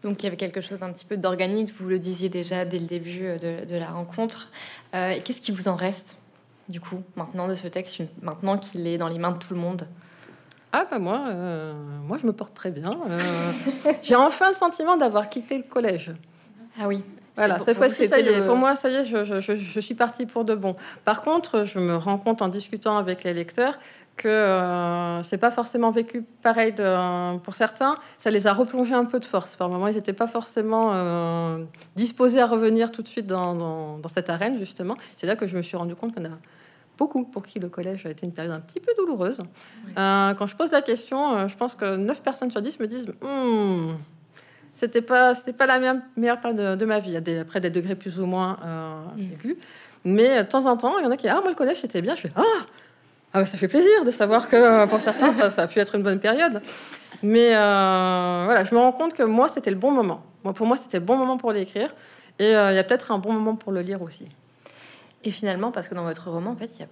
Donc 0.03 0.21
il 0.21 0.25
y 0.25 0.27
avait 0.27 0.37
quelque 0.37 0.61
chose 0.61 0.79
d'un 0.79 0.91
petit 0.91 1.05
peu 1.05 1.15
d'organique, 1.15 1.69
vous 1.79 1.87
le 1.87 1.99
disiez 1.99 2.27
déjà 2.27 2.65
dès 2.65 2.79
le 2.79 2.87
début 2.87 3.21
euh, 3.23 3.65
de, 3.65 3.75
la 3.75 3.91
rencontre. 3.91 4.49
Euh, 4.95 5.13
Qu'est-ce 5.23 5.41
qui 5.41 5.51
vous 5.51 5.67
en 5.67 5.75
reste, 5.75 6.17
du 6.69 6.81
coup, 6.81 7.03
maintenant 7.15 7.47
de 7.47 7.53
ce 7.53 7.67
texte, 7.67 8.01
maintenant 8.21 8.57
qu'il 8.57 8.87
est 8.87 8.97
dans 8.97 9.09
les 9.09 9.19
mains 9.19 9.29
de 9.29 9.37
tout 9.37 9.53
le 9.53 9.59
monde? 9.59 9.85
Ah 10.73 10.87
bah 10.89 10.99
moi, 10.99 11.25
euh, 11.27 11.73
moi 12.07 12.17
je 12.17 12.25
me 12.25 12.31
porte 12.31 12.53
très 12.53 12.71
bien. 12.71 12.91
Euh, 13.09 13.19
j'ai 14.01 14.15
enfin 14.15 14.49
le 14.49 14.55
sentiment 14.55 14.95
d'avoir 14.95 15.29
quitté 15.29 15.57
le 15.57 15.63
collège. 15.63 16.11
Ah 16.79 16.87
oui. 16.87 17.03
Voilà, 17.35 17.59
cette 17.59 17.77
fois-ci, 17.77 18.07
ça 18.07 18.19
y 18.19 18.27
est. 18.27 18.45
Pour 18.45 18.55
moi, 18.55 18.75
ça 18.75 18.89
y 18.89 18.95
est, 18.95 19.05
je, 19.05 19.79
suis 19.79 19.95
partie 19.95 20.25
pour 20.25 20.45
de 20.45 20.55
bon. 20.55 20.75
Par 21.05 21.21
contre, 21.21 21.63
je 21.63 21.79
me 21.79 21.95
rends 21.95 22.17
compte 22.17 22.41
en 22.41 22.49
discutant 22.49 22.97
avec 22.97 23.23
les 23.23 23.33
lecteurs 23.33 23.79
que 24.17 24.27
euh, 24.27 25.23
c'est 25.23 25.37
pas 25.37 25.51
forcément 25.51 25.89
vécu 25.89 26.23
pareil 26.41 26.73
de, 26.73 27.37
pour 27.39 27.55
certains. 27.55 27.97
Ça 28.17 28.29
les 28.29 28.45
a 28.45 28.53
replongés 28.53 28.93
un 28.93 29.05
peu 29.05 29.19
de 29.19 29.25
force. 29.25 29.55
Par 29.55 29.69
moments, 29.69 29.87
ils 29.87 29.95
n'étaient 29.95 30.13
pas 30.13 30.27
forcément 30.27 30.91
euh, 30.93 31.63
disposés 31.95 32.41
à 32.41 32.45
revenir 32.45 32.91
tout 32.91 33.01
de 33.01 33.07
suite 33.07 33.27
dans, 33.27 33.99
cette 34.07 34.29
arène, 34.29 34.59
justement. 34.59 34.95
C'est 35.15 35.27
là 35.27 35.35
que 35.35 35.47
je 35.47 35.55
me 35.55 35.61
suis 35.61 35.77
rendu 35.77 35.95
compte 35.95 36.13
qu'on 36.13 36.25
a 36.25 36.37
beaucoup 36.97 37.23
pour 37.23 37.43
qui 37.43 37.59
le 37.59 37.69
collège 37.69 38.05
a 38.05 38.11
été 38.11 38.25
une 38.25 38.33
période 38.33 38.53
un 38.53 38.59
petit 38.59 38.79
peu 38.79 38.91
douloureuse. 38.97 39.39
Euh, 39.97 40.33
quand 40.33 40.45
je 40.45 40.55
pose 40.55 40.71
la 40.71 40.81
question, 40.81 41.47
je 41.47 41.55
pense 41.55 41.75
que 41.75 41.95
9 41.95 42.21
personnes 42.21 42.51
sur 42.51 42.61
10 42.61 42.79
me 42.79 42.87
disent 42.87 43.07
hmm, 43.21 43.93
c'était 44.81 45.03
pas, 45.03 45.35
c'était 45.35 45.53
pas 45.53 45.67
la 45.67 45.77
meilleure, 46.17 46.41
période 46.41 46.79
de, 46.79 46.85
ma 46.85 46.97
vie. 46.97 47.21
Des, 47.21 47.37
après 47.37 47.61
des 47.61 47.69
degrés 47.69 47.95
plus 47.95 48.19
ou 48.19 48.25
moins 48.25 48.57
euh, 48.65 49.03
mm. 49.15 49.33
aigus. 49.33 49.57
Mais 50.03 50.43
de 50.43 50.49
temps 50.49 50.65
en 50.65 50.75
temps, 50.75 50.97
il 50.97 51.03
y 51.03 51.07
en 51.07 51.11
a 51.11 51.17
qui 51.17 51.27
ah 51.27 51.39
moi 51.39 51.49
le 51.49 51.55
collège 51.55 51.81
c'était 51.81 52.01
bien. 52.01 52.15
Je 52.15 52.21
fais 52.21 52.31
ah, 52.35 52.41
ah 53.33 53.45
ça 53.45 53.59
fait 53.59 53.67
plaisir 53.67 54.03
de 54.03 54.09
savoir 54.09 54.47
que 54.47 54.55
euh, 54.55 54.87
pour 54.87 54.99
certains 54.99 55.33
ça, 55.33 55.51
ça, 55.51 55.63
a 55.63 55.67
pu 55.67 55.77
être 55.77 55.93
une 55.93 56.01
bonne 56.01 56.19
période. 56.19 56.63
Mais 57.21 57.55
euh, 57.55 58.41
voilà, 58.45 58.63
je 58.63 58.73
me 58.73 58.79
rends 58.79 58.91
compte 58.91 59.13
que 59.13 59.21
moi 59.21 59.47
c'était 59.47 59.69
le 59.69 59.77
bon 59.77 59.91
moment. 59.91 60.23
Moi, 60.43 60.53
pour 60.53 60.65
moi 60.65 60.75
c'était 60.75 60.97
le 60.97 61.05
bon 61.05 61.15
moment 61.15 61.37
pour 61.37 61.51
l'écrire. 61.51 61.93
Et 62.39 62.49
il 62.49 62.75
y 62.75 62.79
a 62.79 62.83
peut-être 62.83 63.11
un 63.11 63.19
bon 63.19 63.33
moment 63.33 63.55
pour 63.55 63.71
le 63.71 63.81
lire 63.81 64.01
aussi. 64.01 64.27
Et 65.23 65.29
finalement, 65.29 65.71
parce 65.71 65.87
que 65.87 65.93
dans 65.93 66.05
votre 66.05 66.27
roman, 66.31 66.51
en 66.51 66.55
fait, 66.55 66.71
il 66.73 66.79
y 66.79 66.83
a 66.83 66.87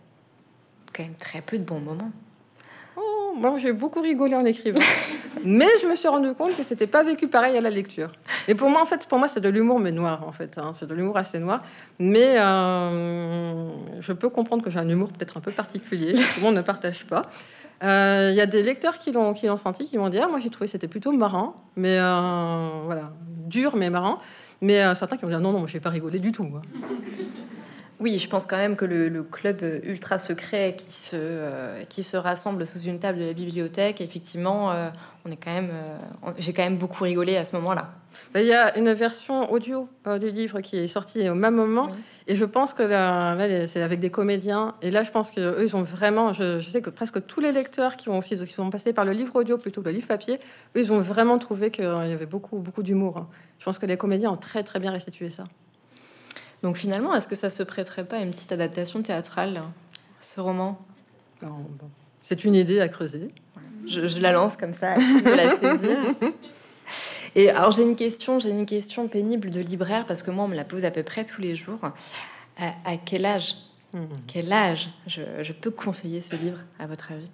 quand 0.93 1.01
même 1.01 1.15
très 1.15 1.41
peu 1.41 1.57
de 1.57 1.63
bons 1.63 1.79
moments 1.79 2.11
moi, 3.39 3.57
j'ai 3.57 3.73
beaucoup 3.73 4.01
rigolé 4.01 4.35
en 4.35 4.45
écrivant. 4.45 4.81
mais 5.43 5.67
je 5.81 5.87
me 5.87 5.95
suis 5.95 6.07
rendu 6.07 6.33
compte 6.33 6.55
que 6.55 6.63
c'était 6.63 6.87
pas 6.87 7.03
vécu 7.03 7.27
pareil 7.27 7.57
à 7.57 7.61
la 7.61 7.69
lecture. 7.69 8.11
Et 8.47 8.55
pour 8.55 8.69
moi, 8.69 8.81
en 8.81 8.85
fait, 8.85 9.07
pour 9.07 9.17
moi, 9.17 9.27
c'est 9.27 9.39
de 9.39 9.49
l'humour, 9.49 9.79
mais 9.79 9.91
noir, 9.91 10.27
en 10.27 10.31
fait. 10.31 10.57
Hein. 10.57 10.71
C'est 10.73 10.87
de 10.87 10.93
l'humour 10.93 11.17
assez 11.17 11.39
noir. 11.39 11.63
Mais 11.99 12.35
euh, 12.37 13.69
je 14.01 14.13
peux 14.13 14.29
comprendre 14.29 14.63
que 14.63 14.69
j'ai 14.69 14.79
un 14.79 14.89
humour 14.89 15.09
peut-être 15.09 15.37
un 15.37 15.41
peu 15.41 15.51
particulier, 15.51 16.13
que 16.13 16.33
tout 16.33 16.39
le 16.39 16.43
monde 16.43 16.55
ne 16.55 16.61
partage 16.61 17.05
pas. 17.05 17.23
Il 17.81 17.87
euh, 17.87 18.31
y 18.31 18.41
a 18.41 18.45
des 18.45 18.61
lecteurs 18.61 18.97
qui 18.97 19.13
l'ont, 19.13 19.33
senti, 19.55 19.85
qui 19.85 19.97
m'ont 19.97 20.09
dit 20.09 20.19
Ah, 20.19 20.27
moi, 20.27 20.39
j'ai 20.39 20.49
trouvé 20.49 20.67
c'était 20.67 20.89
plutôt 20.89 21.13
marrant, 21.13 21.55
mais 21.77 21.97
euh, 21.97 22.69
voilà, 22.83 23.13
dur, 23.47 23.77
mais 23.77 23.89
marrant. 23.89 24.19
Mais 24.61 24.93
certains 24.95 25.15
qui 25.15 25.23
m'ont 25.23 25.29
dit 25.29 25.37
ah, 25.37 25.39
Non, 25.39 25.53
non, 25.53 25.59
moi, 25.59 25.67
j'ai 25.67 25.79
pas 25.79 25.89
rigolé 25.89 26.19
du 26.19 26.33
tout. 26.33 26.45
Oui, 27.99 28.17
je 28.17 28.29
pense 28.29 28.45
quand 28.45 28.55
même 28.55 28.77
que 28.77 28.85
le, 28.85 29.23
club 29.23 29.61
ultra 29.83 30.19
secret 30.19 30.77
qui 30.77 30.93
se, 30.93 31.17
euh, 31.17 31.83
qui 31.89 32.01
se 32.01 32.15
rassemble 32.15 32.65
sous 32.65 32.79
une 32.79 32.97
table 32.97 33.19
de 33.19 33.25
la 33.25 33.33
bibliothèque, 33.33 33.99
effectivement, 33.99 34.71
euh, 34.71 34.89
on 35.25 35.31
est 35.31 35.35
quand 35.35 35.53
même, 35.53 35.69
euh, 35.73 36.31
j'ai 36.37 36.53
quand 36.53 36.63
même 36.63 36.77
beaucoup 36.77 37.03
rigolé 37.03 37.35
à 37.35 37.43
ce 37.43 37.53
moment-là. 37.57 37.89
Ben, 38.33 38.39
il 38.39 38.47
y 38.47 38.53
a 38.53 38.77
une 38.77 38.93
version 38.93 39.51
audio 39.51 39.89
du 40.21 40.31
livre 40.31 40.61
qui 40.61 40.77
est 40.77 40.87
sortie 40.87 41.29
au 41.29 41.35
même 41.35 41.55
moment, 41.55 41.89
et 42.27 42.35
je 42.35 42.45
pense 42.45 42.73
que 42.73 42.83
là, 42.83 43.67
c'est 43.67 43.81
avec 43.81 43.99
des 43.99 44.09
comédiens. 44.09 44.75
Et 44.81 44.91
là, 44.91 45.03
je 45.03 45.11
pense 45.11 45.29
qu'eux, 45.29 45.57
ils 45.61 45.75
ont 45.75 45.83
vraiment, 45.83 46.31
je, 46.31 46.61
sais 46.61 46.81
que 46.81 46.89
presque 46.89 47.25
tous 47.27 47.41
les 47.41 47.51
lecteurs 47.51 47.97
qui 47.97 48.07
ont 48.07 48.17
aussi, 48.17 48.37
qui 48.37 48.53
sont 48.53 48.69
passés 48.69 48.93
par 48.93 49.03
le 49.03 49.11
livre 49.11 49.35
audio 49.35 49.57
plutôt 49.57 49.81
que 49.81 49.89
le 49.89 49.95
livre 49.95 50.07
papier, 50.07 50.35
eux, 50.75 50.79
ils 50.79 50.93
ont 50.93 51.01
vraiment 51.01 51.37
trouvé 51.37 51.69
qu'il 51.69 51.83
y 51.83 51.87
avait 51.87 52.25
beaucoup, 52.25 52.59
beaucoup 52.59 52.81
d'humour. 52.81 53.27
Je 53.59 53.65
pense 53.65 53.77
que 53.77 53.85
les 53.85 53.97
comédiens 53.97 54.31
ont 54.31 54.37
très, 54.37 54.63
très 54.63 54.79
bien 54.79 54.91
restitué 54.91 55.29
ça. 55.29 55.43
Donc 56.63 56.77
finalement, 56.77 57.15
est-ce 57.15 57.27
que 57.27 57.35
ça 57.35 57.49
se 57.49 57.63
prêterait 57.63 58.03
pas 58.03 58.17
à 58.17 58.19
une 58.21 58.31
petite 58.31 58.51
adaptation 58.51 59.01
théâtrale 59.01 59.61
ce 60.19 60.41
roman? 60.41 60.79
C'est 62.21 62.43
une 62.43 62.55
idée 62.55 62.81
à 62.81 62.89
creuser. 62.89 63.29
Je, 63.85 64.19
la 64.19 64.31
lance 64.31 64.57
comme 64.57 64.73
ça, 64.73 64.95
de 64.95 65.29
la 65.29 65.55
saisir. 65.57 65.97
Et 67.35 67.49
alors 67.49 67.71
j'ai 67.71 67.83
une 67.83 67.95
question, 67.95 68.39
j'ai 68.39 68.49
une 68.49 68.65
question 68.65 69.07
pénible 69.07 69.51
de 69.51 69.61
libraire 69.61 70.05
parce 70.05 70.23
que 70.23 70.31
moi 70.31 70.45
on 70.45 70.47
me 70.47 70.55
la 70.55 70.65
pose 70.65 70.83
à 70.83 70.91
peu 70.91 71.03
près 71.03 71.25
tous 71.25 71.41
les 71.41 71.55
jours. 71.55 71.79
À, 72.57 72.97
quel 72.97 73.25
âge, 73.25 73.55
hmm. 73.93 74.05
quel 74.27 74.51
âge 74.51 74.89
je, 75.07 75.53
peux 75.53 75.71
conseiller 75.71 76.19
ce 76.19 76.35
livre 76.35 76.59
à 76.77 76.87
votre 76.87 77.11
avis? 77.11 77.31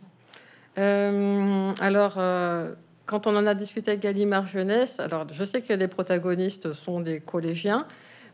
Euh, 0.78 1.72
Alors 1.80 2.16
euh, 2.18 2.74
quand 3.06 3.28
on 3.28 3.36
en 3.36 3.46
a 3.46 3.56
discuté 3.56 3.92
avec 3.92 4.04
Gallimard 4.04 4.46
Jeunesse, 4.46 5.00
alors 5.00 5.26
je 5.32 5.44
sais 5.44 5.62
que 5.62 5.74
les 5.74 5.88
protagonistes 5.88 6.74
sont 6.74 7.00
des 7.00 7.20
collégiens, 7.20 7.88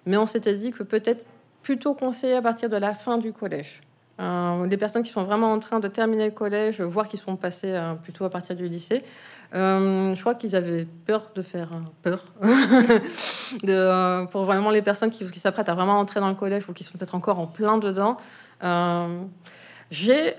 mais 0.06 0.18
on 0.18 0.26
s'était 0.26 0.56
dit 0.56 0.72
que 0.72 0.84
peut-être 0.84 1.26
plutôt 1.62 1.94
conseiller 1.94 2.36
à 2.36 2.42
partir 2.42 2.70
de 2.70 2.78
la 2.78 2.94
fin 2.94 3.18
du 3.18 3.34
collège. 3.34 3.82
Euh, 4.20 4.68
des 4.68 4.78
personnes 4.78 5.04
qui 5.04 5.12
sont 5.12 5.24
vraiment 5.24 5.52
en 5.52 5.60
train 5.60 5.80
de 5.80 5.88
terminer 5.88 6.26
le 6.26 6.32
collège, 6.32 6.80
voire 6.82 7.08
qui 7.08 7.18
sont 7.18 7.36
passées 7.36 7.72
euh, 7.72 7.94
plutôt 7.96 8.24
à 8.24 8.30
partir 8.30 8.56
du 8.56 8.68
lycée. 8.68 9.04
Euh, 9.56 10.14
je 10.14 10.20
crois 10.22 10.36
qu'ils 10.36 10.56
avaient 10.56 10.86
peur 11.06 11.32
de 11.34 11.42
faire 11.42 11.70
peur 12.04 12.24
de, 13.64 14.26
pour 14.28 14.44
vraiment 14.44 14.70
les 14.70 14.82
personnes 14.82 15.10
qui, 15.10 15.40
s'apprêtent 15.40 15.70
à 15.70 15.74
vraiment 15.74 16.00
entrer 16.00 16.20
dans 16.20 16.30
le 16.30 16.36
collège 16.36 16.70
ou 16.70 16.74
qui 16.74 16.84
sont 16.84 16.98
peut-être 16.98 17.16
encore 17.16 17.40
en 17.40 17.48
plein 17.48 17.78
dedans. 17.80 18.18
J'ai 19.90 20.36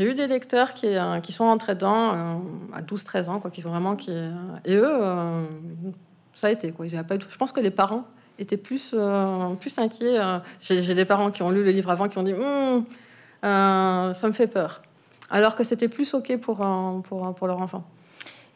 eu 0.00 0.14
des 0.14 0.26
lecteurs 0.26 0.72
qui, 0.72 1.32
sont 1.32 1.44
entrés 1.44 1.74
dedans 1.74 2.40
à 2.72 2.82
12-13 2.82 3.28
ans, 3.28 3.38
quoi, 3.38 3.50
qui 3.50 3.60
vraiment 3.60 3.96
et 4.64 4.74
eux, 4.74 4.98
ça 6.34 6.48
a 6.48 6.50
été 6.50 6.72
quoi. 6.72 6.86
Je 6.88 7.36
pense 7.36 7.52
que 7.52 7.60
les 7.60 7.70
parents 7.70 8.04
étaient 8.38 8.56
plus 8.56 8.94
plus 9.60 9.78
inquiets. 9.78 10.18
J'ai 10.60 10.94
des 10.94 11.04
parents 11.04 11.30
qui 11.30 11.42
ont 11.42 11.50
lu 11.50 11.64
le 11.64 11.70
livre 11.70 11.90
avant 11.90 12.08
qui 12.08 12.18
ont 12.18 12.22
dit 12.22 12.34
hum, 12.34 12.84
euh, 13.44 14.12
ça 14.12 14.26
me 14.26 14.32
fait 14.32 14.46
peur. 14.46 14.82
Alors 15.30 15.56
que 15.56 15.64
c'était 15.64 15.88
plus 15.88 16.14
OK 16.14 16.36
pour, 16.38 16.64
pour, 17.04 17.34
pour 17.34 17.46
leur 17.46 17.60
enfant. 17.60 17.84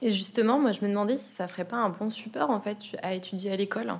Et 0.02 0.12
justement, 0.12 0.58
moi, 0.58 0.72
je 0.72 0.80
me 0.82 0.88
demandais 0.88 1.16
si 1.16 1.28
ça 1.28 1.46
ferait 1.46 1.64
pas 1.64 1.76
un 1.76 1.90
bon 1.90 2.10
support 2.10 2.50
en 2.50 2.60
fait 2.60 2.78
à 3.02 3.14
étudier 3.14 3.52
à 3.52 3.56
l'école. 3.56 3.92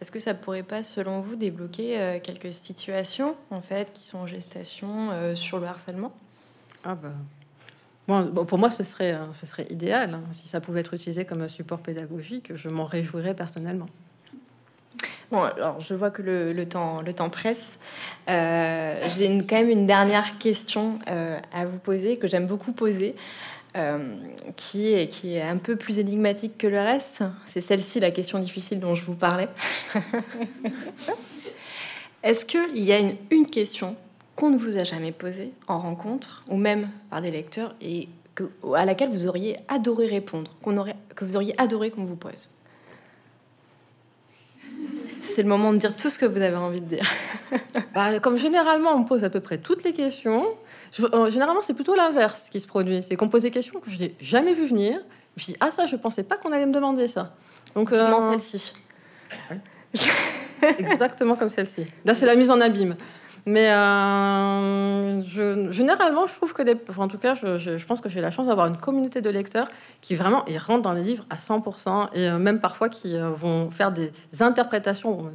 Est-ce 0.00 0.10
que 0.10 0.18
ça 0.18 0.34
pourrait 0.34 0.62
pas, 0.62 0.82
selon 0.82 1.20
vous, 1.20 1.36
débloquer 1.36 2.00
euh, 2.00 2.18
quelques 2.20 2.52
situations 2.52 3.36
en 3.50 3.60
fait 3.60 3.92
qui 3.92 4.04
sont 4.04 4.18
en 4.18 4.26
gestation 4.26 5.10
euh, 5.10 5.34
sur 5.34 5.58
le 5.58 5.66
harcèlement? 5.66 6.12
Ah. 6.84 6.96
Bon, 8.06 8.44
pour 8.46 8.58
moi, 8.58 8.70
ce 8.70 8.84
serait, 8.84 9.18
ce 9.32 9.44
serait 9.44 9.66
idéal. 9.70 10.14
Hein. 10.14 10.22
Si 10.32 10.48
ça 10.48 10.60
pouvait 10.60 10.80
être 10.80 10.94
utilisé 10.94 11.24
comme 11.24 11.42
un 11.42 11.48
support 11.48 11.80
pédagogique, 11.80 12.54
je 12.54 12.68
m'en 12.68 12.84
réjouirais 12.84 13.34
personnellement. 13.34 13.88
Bon, 15.30 15.42
alors 15.42 15.80
je 15.80 15.92
vois 15.94 16.10
que 16.10 16.22
le, 16.22 16.66
temps, 16.66 17.02
le 17.02 17.12
temps 17.12 17.28
presse. 17.28 17.66
Euh, 18.30 19.08
j'ai 19.16 19.26
quand 19.46 19.56
même 19.56 19.68
une 19.68 19.86
dernière 19.86 20.38
question 20.38 20.98
euh, 21.08 21.38
à 21.52 21.66
vous 21.66 21.78
poser, 21.78 22.16
que 22.16 22.26
j'aime 22.26 22.46
beaucoup 22.46 22.72
poser, 22.72 23.14
euh, 23.76 24.16
qui, 24.56 24.92
est, 24.92 25.08
qui 25.08 25.34
est 25.34 25.42
un 25.42 25.58
peu 25.58 25.76
plus 25.76 25.98
énigmatique 25.98 26.56
que 26.56 26.66
le 26.66 26.80
reste. 26.80 27.22
C'est 27.44 27.60
celle-ci, 27.60 28.00
la 28.00 28.10
question 28.10 28.38
difficile 28.38 28.78
dont 28.80 28.94
je 28.94 29.04
vous 29.04 29.14
parlais. 29.14 29.48
Est-ce 32.22 32.46
qu'il 32.46 32.82
y 32.82 32.92
a 32.92 32.98
une, 32.98 33.16
une 33.30 33.46
question 33.46 33.96
qu'on 34.34 34.48
ne 34.48 34.56
vous 34.56 34.78
a 34.78 34.84
jamais 34.84 35.12
posée 35.12 35.52
en 35.66 35.78
rencontre, 35.78 36.42
ou 36.48 36.56
même 36.56 36.88
par 37.10 37.20
des 37.20 37.30
lecteurs, 37.30 37.74
et 37.82 38.08
à 38.74 38.84
laquelle 38.86 39.10
vous 39.10 39.26
auriez 39.26 39.56
adoré 39.68 40.06
répondre, 40.06 40.54
qu'on 40.62 40.78
aurait, 40.78 40.96
que 41.14 41.24
vous 41.26 41.36
auriez 41.36 41.60
adoré 41.60 41.90
qu'on 41.90 42.04
vous 42.04 42.16
pose? 42.16 42.48
C'est 45.38 45.44
le 45.44 45.48
moment 45.48 45.72
de 45.72 45.78
dire 45.78 45.94
tout 45.94 46.10
ce 46.10 46.18
que 46.18 46.26
vous 46.26 46.42
avez 46.42 46.56
envie 46.56 46.80
de 46.80 46.96
dire. 46.96 47.08
Bah, 47.94 48.18
comme 48.18 48.38
généralement, 48.38 48.90
on 48.90 48.98
me 48.98 49.04
pose 49.04 49.22
à 49.22 49.30
peu 49.30 49.38
près 49.38 49.58
toutes 49.58 49.84
les 49.84 49.92
questions. 49.92 50.46
Euh, 50.98 51.30
généralement, 51.30 51.62
c'est 51.62 51.74
plutôt 51.74 51.94
l'inverse 51.94 52.48
qui 52.50 52.58
se 52.58 52.66
produit. 52.66 53.04
C'est 53.04 53.14
qu'on 53.14 53.28
pose 53.28 53.42
des 53.42 53.52
questions 53.52 53.78
que 53.78 53.88
je 53.88 54.00
n'ai 54.00 54.16
jamais 54.20 54.52
vu 54.52 54.66
venir. 54.66 54.98
Je 55.36 55.44
me 55.44 55.52
dis, 55.52 55.56
ah 55.60 55.70
ça, 55.70 55.86
je 55.86 55.94
pensais 55.94 56.24
pas 56.24 56.36
qu'on 56.36 56.50
allait 56.50 56.66
me 56.66 56.72
demander 56.72 57.06
ça. 57.06 57.36
Donc, 57.76 57.92
euh... 57.92 58.36
celle-ci. 58.40 58.72
Exactement 60.78 61.36
comme 61.36 61.50
celle-ci. 61.50 61.86
Là, 62.04 62.14
c'est 62.14 62.26
la 62.26 62.34
mise 62.34 62.50
en 62.50 62.60
abîme. 62.60 62.96
Mais 63.48 63.70
euh, 63.70 65.22
je, 65.22 65.72
généralement, 65.72 66.26
je 66.26 66.34
trouve 66.34 66.52
que, 66.52 66.62
en 67.00 67.08
tout 67.08 67.16
cas, 67.16 67.34
je, 67.34 67.82
pense 67.86 68.02
que 68.02 68.10
j'ai 68.10 68.20
la 68.20 68.30
chance 68.30 68.46
d'avoir 68.46 68.66
une 68.66 68.76
communauté 68.76 69.22
de 69.22 69.30
lecteurs 69.30 69.68
qui 70.02 70.16
vraiment 70.16 70.44
ils 70.44 70.58
rentrent 70.58 70.82
dans 70.82 70.92
les 70.92 71.02
livres 71.02 71.24
à 71.30 71.36
100% 71.36 72.10
et 72.12 72.28
euh, 72.28 72.38
même 72.38 72.60
parfois 72.60 72.90
qui 72.90 73.16
euh, 73.16 73.30
vont 73.30 73.70
faire 73.70 73.90
des 73.90 74.12
interprétations 74.40 75.32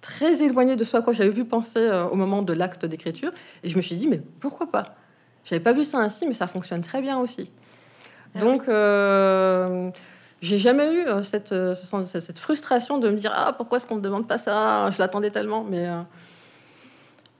très 0.00 0.42
éloignées 0.42 0.74
de 0.74 0.82
ce 0.82 0.96
à 0.96 1.02
quoi 1.02 1.12
j'avais 1.12 1.30
pu 1.30 1.44
penser 1.44 1.88
au 2.10 2.16
moment 2.16 2.42
de 2.42 2.52
l'acte 2.52 2.86
d'écriture. 2.86 3.30
Et 3.62 3.68
je 3.68 3.76
me 3.76 3.82
suis 3.82 3.94
dit, 3.94 4.08
mais 4.08 4.20
pourquoi 4.40 4.66
pas? 4.66 4.96
J'avais 5.44 5.62
pas 5.62 5.72
vu 5.72 5.84
ça 5.84 5.98
ainsi, 5.98 6.26
mais 6.26 6.34
ça 6.34 6.48
fonctionne 6.48 6.80
très 6.80 7.00
bien 7.00 7.18
aussi. 7.18 7.52
Ah 8.34 8.40
Donc, 8.40 8.64
j'ai 10.42 10.58
jamais 10.58 10.92
eu 10.92 11.06
cette, 11.22 11.54
cette, 12.04 12.38
frustration 12.38 12.98
de 12.98 13.08
me 13.08 13.16
dire, 13.16 13.32
ah, 13.34 13.52
pourquoi 13.52 13.78
est-ce 13.78 13.86
qu'on 13.86 13.94
ne 13.94 14.00
me 14.00 14.04
demande 14.04 14.26
pas 14.26 14.38
ça? 14.38 14.90
Je 14.90 14.98
l'attendais 14.98 15.30
tellement, 15.30 15.62
mais 15.64 15.88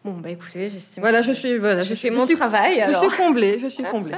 Bon, 0.04 0.12
bah 0.12 0.28
écoutez, 0.28 0.68
j'estime. 0.68 1.02
Voilà, 1.02 1.22
je 1.22 1.32
suis. 1.32 1.56
Voilà, 1.56 1.82
je, 1.82 1.94
fais 1.94 2.10
mon 2.10 2.26
travail. 2.26 2.84
Je 2.86 2.98
suis 2.98 3.16
comblée, 3.16 3.58
je 3.58 3.68
suis 3.68 3.84
comblée. 3.84 4.14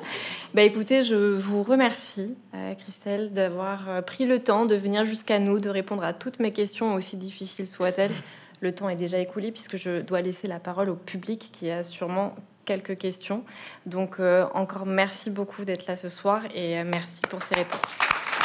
bah 0.54 0.60
écoutez, 0.60 1.02
je 1.02 1.14
vous 1.14 1.62
remercie, 1.62 2.36
euh, 2.54 2.74
Christelle, 2.74 3.32
d'avoir 3.32 3.88
euh, 3.88 4.02
pris 4.02 4.26
le 4.26 4.40
temps 4.40 4.66
de 4.66 4.74
venir 4.74 5.06
jusqu'à 5.06 5.38
nous, 5.38 5.58
de 5.58 5.70
répondre 5.70 6.04
à 6.04 6.12
toutes 6.12 6.38
mes 6.38 6.52
questions, 6.52 6.94
aussi 6.94 7.16
difficiles 7.16 7.66
soient-elles. 7.66 8.12
Le 8.60 8.74
temps 8.74 8.90
est 8.90 8.96
déjà 8.96 9.18
écoulé 9.18 9.52
puisque 9.52 9.78
je 9.78 10.02
dois 10.02 10.20
laisser 10.20 10.48
la 10.48 10.58
parole 10.58 10.90
au 10.90 10.96
public 10.96 11.48
qui 11.50 11.70
a 11.70 11.82
sûrement 11.82 12.36
quelques 12.66 12.98
questions. 12.98 13.42
Donc, 13.86 14.16
euh, 14.20 14.44
encore 14.52 14.84
merci 14.84 15.30
beaucoup 15.30 15.64
d'être 15.64 15.86
là 15.86 15.96
ce 15.96 16.10
soir 16.10 16.42
et 16.54 16.84
merci 16.84 17.22
pour 17.30 17.42
ces 17.42 17.54
réponses. 17.54 17.96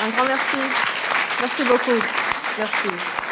Un 0.06 0.10
grand 0.12 0.26
merci. 0.26 0.58
Merci 1.42 1.64
beaucoup. 1.66 2.02
Merci. 2.58 3.27